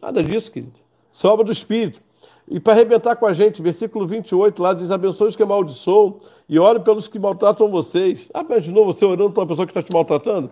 [0.00, 0.72] Nada disso, querido.
[1.12, 2.00] Isso é obra do Espírito.
[2.46, 6.58] E para arrebentar com a gente, versículo 28 lá diz: abençoe os que amaldiçoam e
[6.58, 8.28] ore pelos que maltratam vocês.
[8.32, 10.50] Ah, imaginou você orando para uma pessoa que está te maltratando?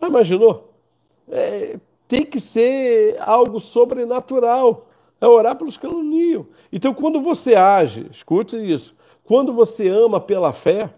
[0.00, 0.72] Ah, imaginou?
[1.28, 4.88] É, tem que ser algo sobrenatural.
[5.20, 6.46] É orar pelos que caluniam.
[6.72, 8.94] Então, quando você age, escute isso,
[9.24, 10.90] quando você ama pela fé,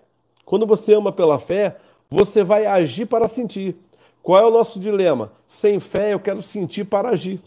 [0.44, 1.76] quando você ama pela fé,
[2.10, 3.76] você vai agir para sentir.
[4.22, 5.32] Qual é o nosso dilema?
[5.46, 7.40] Sem fé eu quero sentir para agir.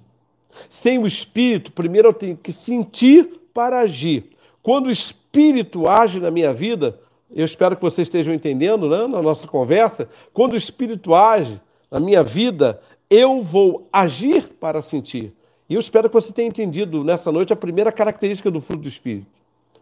[0.70, 4.26] Sem o Espírito, primeiro eu tenho que sentir para agir.
[4.62, 7.00] Quando o Espírito age na minha vida,
[7.34, 12.00] eu espero que vocês estejam entendendo né, na nossa conversa, quando o Espírito age na
[12.00, 15.34] minha vida, eu vou agir para sentir.
[15.70, 18.88] E eu espero que você tenha entendido nessa noite a primeira característica do fruto do
[18.88, 19.28] Espírito.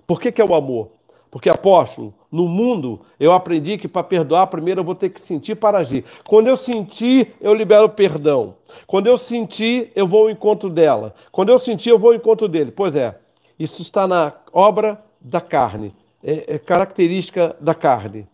[0.05, 0.91] Por que, que é o amor?
[1.30, 5.55] Porque, apóstolo, no mundo eu aprendi que para perdoar, primeiro eu vou ter que sentir
[5.55, 6.05] para agir.
[6.25, 8.55] Quando eu sentir, eu libero perdão.
[8.86, 11.13] Quando eu sentir, eu vou ao encontro dela.
[11.32, 12.71] Quando eu sentir, eu vou ao encontro dele.
[12.71, 13.17] Pois é,
[13.59, 15.91] isso está na obra da carne,
[16.23, 18.28] é, é característica da carne.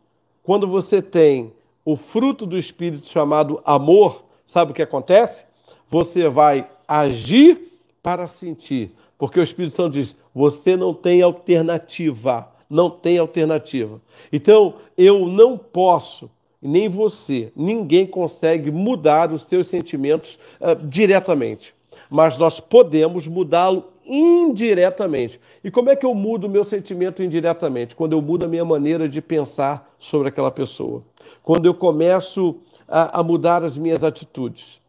[0.44, 1.54] Quando você tem
[1.86, 5.46] o fruto do Espírito chamado amor, sabe o que acontece?
[5.90, 8.92] Você vai agir para sentir.
[9.18, 14.02] Porque o Espírito Santo diz: você não tem alternativa não tem alternativa.
[14.32, 16.30] Então, eu não posso,
[16.62, 21.76] nem você, ninguém consegue mudar os seus sentimentos uh, diretamente,
[22.10, 25.40] mas nós podemos mudá-lo indiretamente.
[25.64, 27.96] E como é que eu mudo o meu sentimento indiretamente?
[27.96, 31.04] Quando eu mudo a minha maneira de pensar sobre aquela pessoa.
[31.42, 32.58] Quando eu começo
[32.88, 34.82] a, a mudar as minhas atitudes.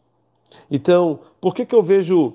[0.70, 2.32] Então, por que, que eu vejo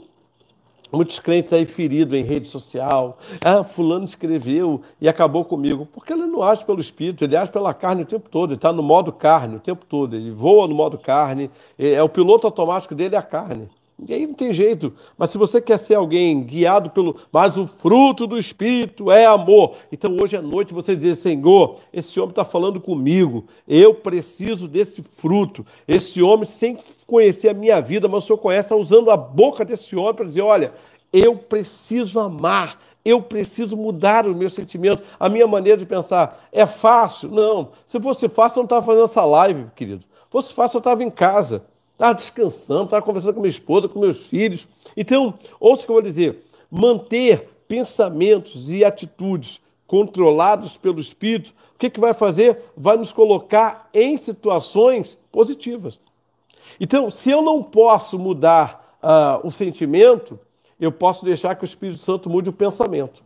[0.91, 3.19] Muitos crentes aí feridos em rede social.
[3.43, 5.85] Ah, fulano escreveu e acabou comigo.
[5.85, 8.51] Porque ele não age pelo espírito, ele age pela carne o tempo todo.
[8.51, 10.15] Ele está no modo carne o tempo todo.
[10.15, 11.51] Ele voa no modo carne.
[11.77, 13.67] É o piloto automático dele é a carne.
[14.07, 14.93] E aí não tem jeito.
[15.17, 17.17] Mas se você quer ser alguém guiado pelo.
[17.31, 19.75] Mas o fruto do Espírito é amor.
[19.91, 23.45] Então hoje à noite você dizer: Senhor, esse homem está falando comigo.
[23.67, 25.65] Eu preciso desse fruto.
[25.87, 29.65] Esse homem, sem conhecer a minha vida, mas o Senhor conhece, está usando a boca
[29.65, 30.73] desse homem para dizer: Olha,
[31.11, 32.79] eu preciso amar.
[33.03, 36.47] Eu preciso mudar o meu sentimento, a minha maneira de pensar.
[36.51, 37.29] É fácil?
[37.29, 37.69] Não.
[37.87, 40.01] Se fosse fácil, eu não estava fazendo essa live, querido.
[40.01, 41.63] Se fosse fácil, eu estava em casa.
[41.99, 44.65] Estava descansando, estava conversando com minha esposa, com meus filhos.
[44.95, 51.77] Então, ouça o que eu vou dizer: manter pensamentos e atitudes controlados pelo Espírito, o
[51.77, 52.63] que, que vai fazer?
[52.77, 55.99] Vai nos colocar em situações positivas.
[56.79, 60.39] Então, se eu não posso mudar uh, o sentimento,
[60.79, 63.21] eu posso deixar que o Espírito Santo mude o pensamento.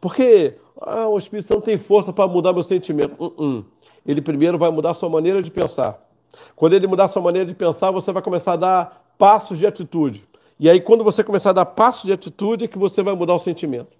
[0.00, 3.16] Porque ah, o Espírito Santo tem força para mudar meu sentimento.
[3.18, 3.64] Uh -uh.
[4.06, 6.07] Ele primeiro vai mudar a sua maneira de pensar.
[6.54, 10.24] Quando ele mudar sua maneira de pensar, você vai começar a dar passos de atitude.
[10.60, 13.34] E aí, quando você começar a dar passos de atitude, é que você vai mudar
[13.34, 13.96] o sentimento.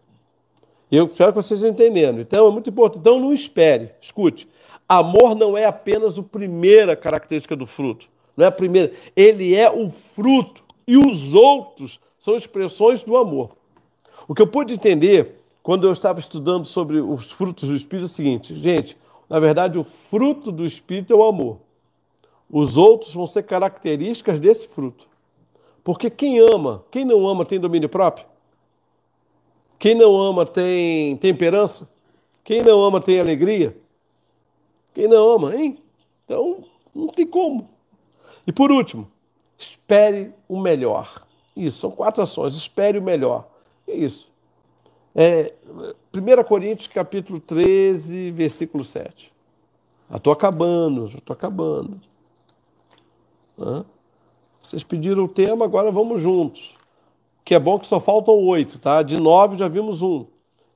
[0.90, 2.20] Eu espero que vocês entendendo.
[2.20, 3.00] Então, é muito importante.
[3.00, 3.90] Então, não espere.
[4.00, 4.48] Escute.
[4.88, 8.08] Amor não é apenas a primeira característica do fruto.
[8.36, 8.92] Não é a primeira.
[9.14, 10.62] Ele é o fruto.
[10.86, 13.50] E os outros são expressões do amor.
[14.26, 18.06] O que eu pude entender quando eu estava estudando sobre os frutos do Espírito é
[18.06, 18.96] o seguinte: gente,
[19.28, 21.58] na verdade, o fruto do Espírito é o amor.
[22.50, 25.06] Os outros vão ser características desse fruto.
[25.84, 28.26] Porque quem ama, quem não ama tem domínio próprio?
[29.78, 31.88] Quem não ama tem temperança?
[32.42, 33.76] Quem não ama tem alegria?
[34.94, 35.78] Quem não ama, hein?
[36.24, 37.70] Então, não tem como.
[38.46, 39.08] E por último,
[39.56, 41.26] espere o melhor.
[41.54, 42.54] Isso, são quatro ações.
[42.54, 43.48] Espere o melhor.
[43.86, 44.30] É isso.
[45.14, 45.52] É,
[46.14, 49.32] 1 Coríntios capítulo 13, versículo 7.
[50.10, 52.00] Já estou acabando, já estou acabando.
[54.62, 56.74] Vocês pediram o tema, agora vamos juntos.
[57.44, 59.02] Que é bom que só faltam oito, tá?
[59.02, 60.26] De nove já vimos um.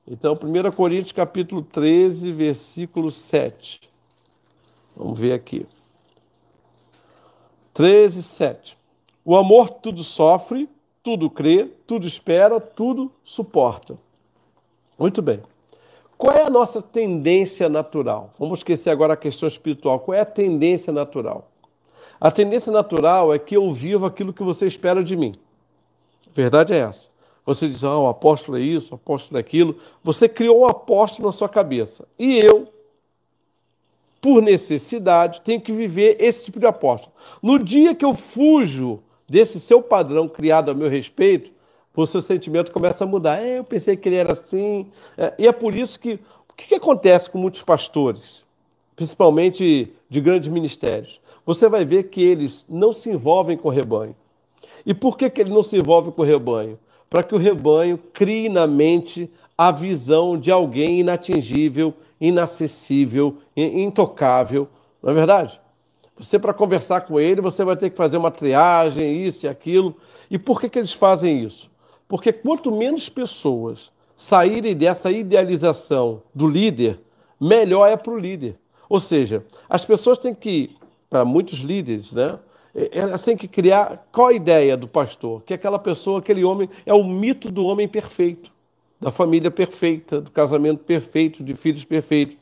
[0.07, 3.81] Então, 1 Coríntios capítulo 13, versículo 7.
[4.95, 5.65] Vamos ver aqui.
[7.73, 8.77] 13, 7.
[9.23, 10.69] O amor tudo sofre,
[11.01, 13.97] tudo crê, tudo espera, tudo suporta.
[14.99, 15.41] Muito bem.
[16.17, 18.33] Qual é a nossa tendência natural?
[18.37, 19.99] Vamos esquecer agora a questão espiritual.
[19.99, 21.49] Qual é a tendência natural?
[22.23, 25.35] A tendência natural é que eu viva aquilo que você espera de mim.
[26.25, 27.09] A verdade é essa.
[27.45, 29.77] Você diz, ah, o apóstolo é isso, o apóstolo é aquilo.
[30.01, 32.07] Você criou um apóstolo na sua cabeça.
[32.17, 32.65] E eu,
[34.21, 37.13] por necessidade, tenho que viver esse tipo de apóstolo.
[37.41, 41.51] No dia que eu fujo desse seu padrão criado a meu respeito,
[41.93, 43.43] o seu sentimento começa a mudar.
[43.43, 44.89] É, eu pensei que ele era assim.
[45.17, 46.13] É, e é por isso que.
[46.47, 48.43] O que, que acontece com muitos pastores?
[48.95, 54.15] principalmente de grandes ministérios, você vai ver que eles não se envolvem com o rebanho.
[54.85, 56.77] E por que, que ele não se envolve com o rebanho?
[57.09, 64.67] Para que o rebanho crie na mente a visão de alguém inatingível, inacessível, intocável.
[65.01, 65.59] Não é verdade?
[66.17, 69.95] Você, para conversar com ele, você vai ter que fazer uma triagem, isso e aquilo.
[70.29, 71.69] E por que, que eles fazem isso?
[72.07, 76.99] Porque quanto menos pessoas saírem dessa idealização do líder,
[77.39, 78.57] melhor é para o líder.
[78.87, 80.75] Ou seja, as pessoas têm que,
[81.13, 82.39] para muitos líderes, né?
[82.91, 85.43] Elas têm que criar qual a ideia do pastor?
[85.43, 88.51] Que aquela pessoa, aquele homem, é o mito do homem perfeito,
[88.99, 92.35] da família perfeita, do casamento perfeito, de filhos perfeitos.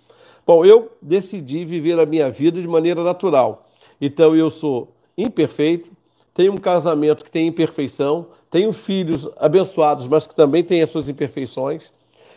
[0.48, 3.68] Bom, eu decidi viver a minha vida de maneira natural.
[4.00, 5.92] Então eu sou imperfeito,
[6.34, 11.10] tenho um casamento que tem imperfeição, tenho filhos abençoados, mas que também têm as suas
[11.10, 11.92] imperfeições,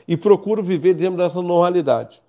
[0.09, 2.21] e procuro viver dentro dessa normalidade.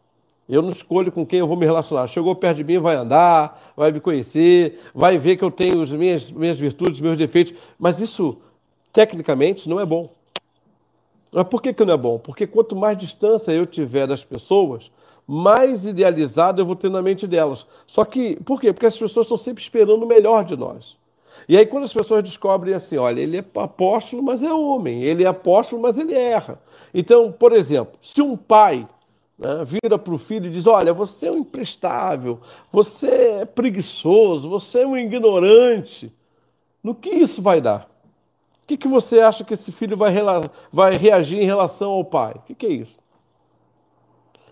[0.47, 2.07] Eu não escolho com quem eu vou me relacionar.
[2.07, 5.91] Chegou perto de mim, vai andar, vai me conhecer, vai ver que eu tenho as
[5.91, 7.53] minhas, minhas virtudes, meus defeitos.
[7.79, 8.37] Mas isso,
[8.93, 10.09] tecnicamente, não é bom.
[11.31, 12.19] Mas por que, que não é bom?
[12.19, 14.91] Porque quanto mais distância eu tiver das pessoas,
[15.27, 17.65] mais idealizado eu vou ter na mente delas.
[17.87, 18.71] Só que, por quê?
[18.71, 20.97] Porque as pessoas estão sempre esperando o melhor de nós.
[21.49, 25.23] E aí, quando as pessoas descobrem assim, olha, ele é apóstolo, mas é homem, ele
[25.23, 26.59] é apóstolo, mas ele erra.
[26.93, 28.87] Então, por exemplo, se um pai
[29.37, 32.39] né, vira para o filho e diz: Olha, você é um imprestável,
[32.71, 33.07] você
[33.41, 36.13] é preguiçoso, você é um ignorante,
[36.83, 37.89] no que isso vai dar?
[38.63, 40.11] O que, que você acha que esse filho vai,
[40.71, 42.33] vai reagir em relação ao pai?
[42.35, 42.97] O que, que é isso?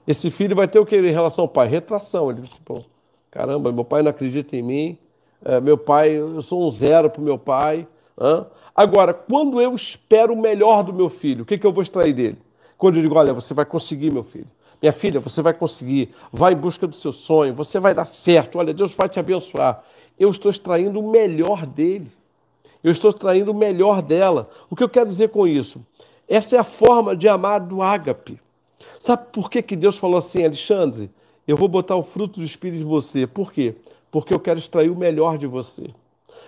[0.06, 1.68] Esse filho vai ter o que em relação ao pai?
[1.68, 2.30] Retração.
[2.30, 2.84] Ele disse: Pô,
[3.32, 4.98] caramba, meu pai não acredita em mim,
[5.44, 7.88] é, meu pai, eu sou um zero para o meu pai.
[8.20, 8.46] Hã?
[8.76, 12.14] Agora, quando eu espero o melhor do meu filho, o que, que eu vou extrair
[12.14, 12.38] dele?
[12.78, 14.48] Quando eu digo: Olha, você vai conseguir, meu filho.
[14.84, 18.60] Minha filha, você vai conseguir, vai em busca do seu sonho, você vai dar certo,
[18.60, 19.82] olha, Deus vai te abençoar.
[20.20, 22.12] Eu estou extraindo o melhor dele.
[22.84, 24.50] Eu estou extraindo o melhor dela.
[24.70, 25.80] O que eu quero dizer com isso?
[26.28, 28.38] Essa é a forma de amar do ágape.
[29.00, 31.10] Sabe por que, que Deus falou assim, Alexandre?
[31.48, 33.26] Eu vou botar o fruto do Espírito em você.
[33.26, 33.76] Por quê?
[34.12, 35.88] Porque eu quero extrair o melhor de você.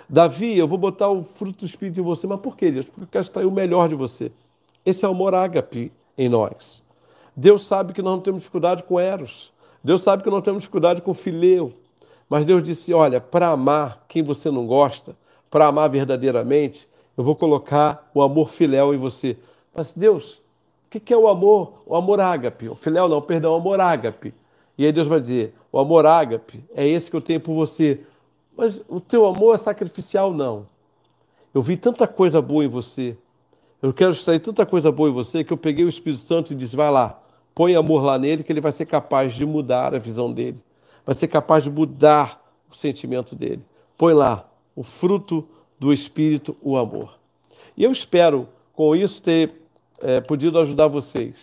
[0.09, 2.27] Davi, eu vou botar o fruto do Espírito em você.
[2.27, 2.87] Mas por quê, Deus?
[2.87, 4.29] Porque eu quero extrair o melhor de você.
[4.85, 6.83] Esse é o amor ágape em nós.
[7.35, 9.51] Deus sabe que nós não temos dificuldade com Eros.
[9.83, 11.73] Deus sabe que nós temos dificuldade com Fileu.
[12.29, 15.15] Mas Deus disse: Olha, para amar quem você não gosta,
[15.49, 19.37] para amar verdadeiramente, eu vou colocar o amor filéu em você.
[19.73, 20.41] Mas Deus,
[20.85, 21.83] o que é o amor?
[21.85, 22.69] O amor ágape.
[22.69, 24.33] O filéu não, perdão, o amor ágape.
[24.77, 28.01] E aí Deus vai dizer: o amor ágape é esse que eu tenho por você.
[28.57, 30.33] Mas o teu amor é sacrificial?
[30.33, 30.65] Não.
[31.53, 33.17] Eu vi tanta coisa boa em você.
[33.81, 36.55] Eu quero extrair tanta coisa boa em você que eu peguei o Espírito Santo e
[36.55, 37.21] disse: vai lá,
[37.55, 40.59] Põe amor lá nele, que ele vai ser capaz de mudar a visão dele,
[41.05, 43.63] vai ser capaz de mudar o sentimento dele.
[43.97, 44.45] Põe lá
[44.75, 45.47] o fruto
[45.79, 47.17] do Espírito, o amor.
[47.77, 49.53] E eu espero, com isso, ter
[50.01, 51.33] é, podido ajudar vocês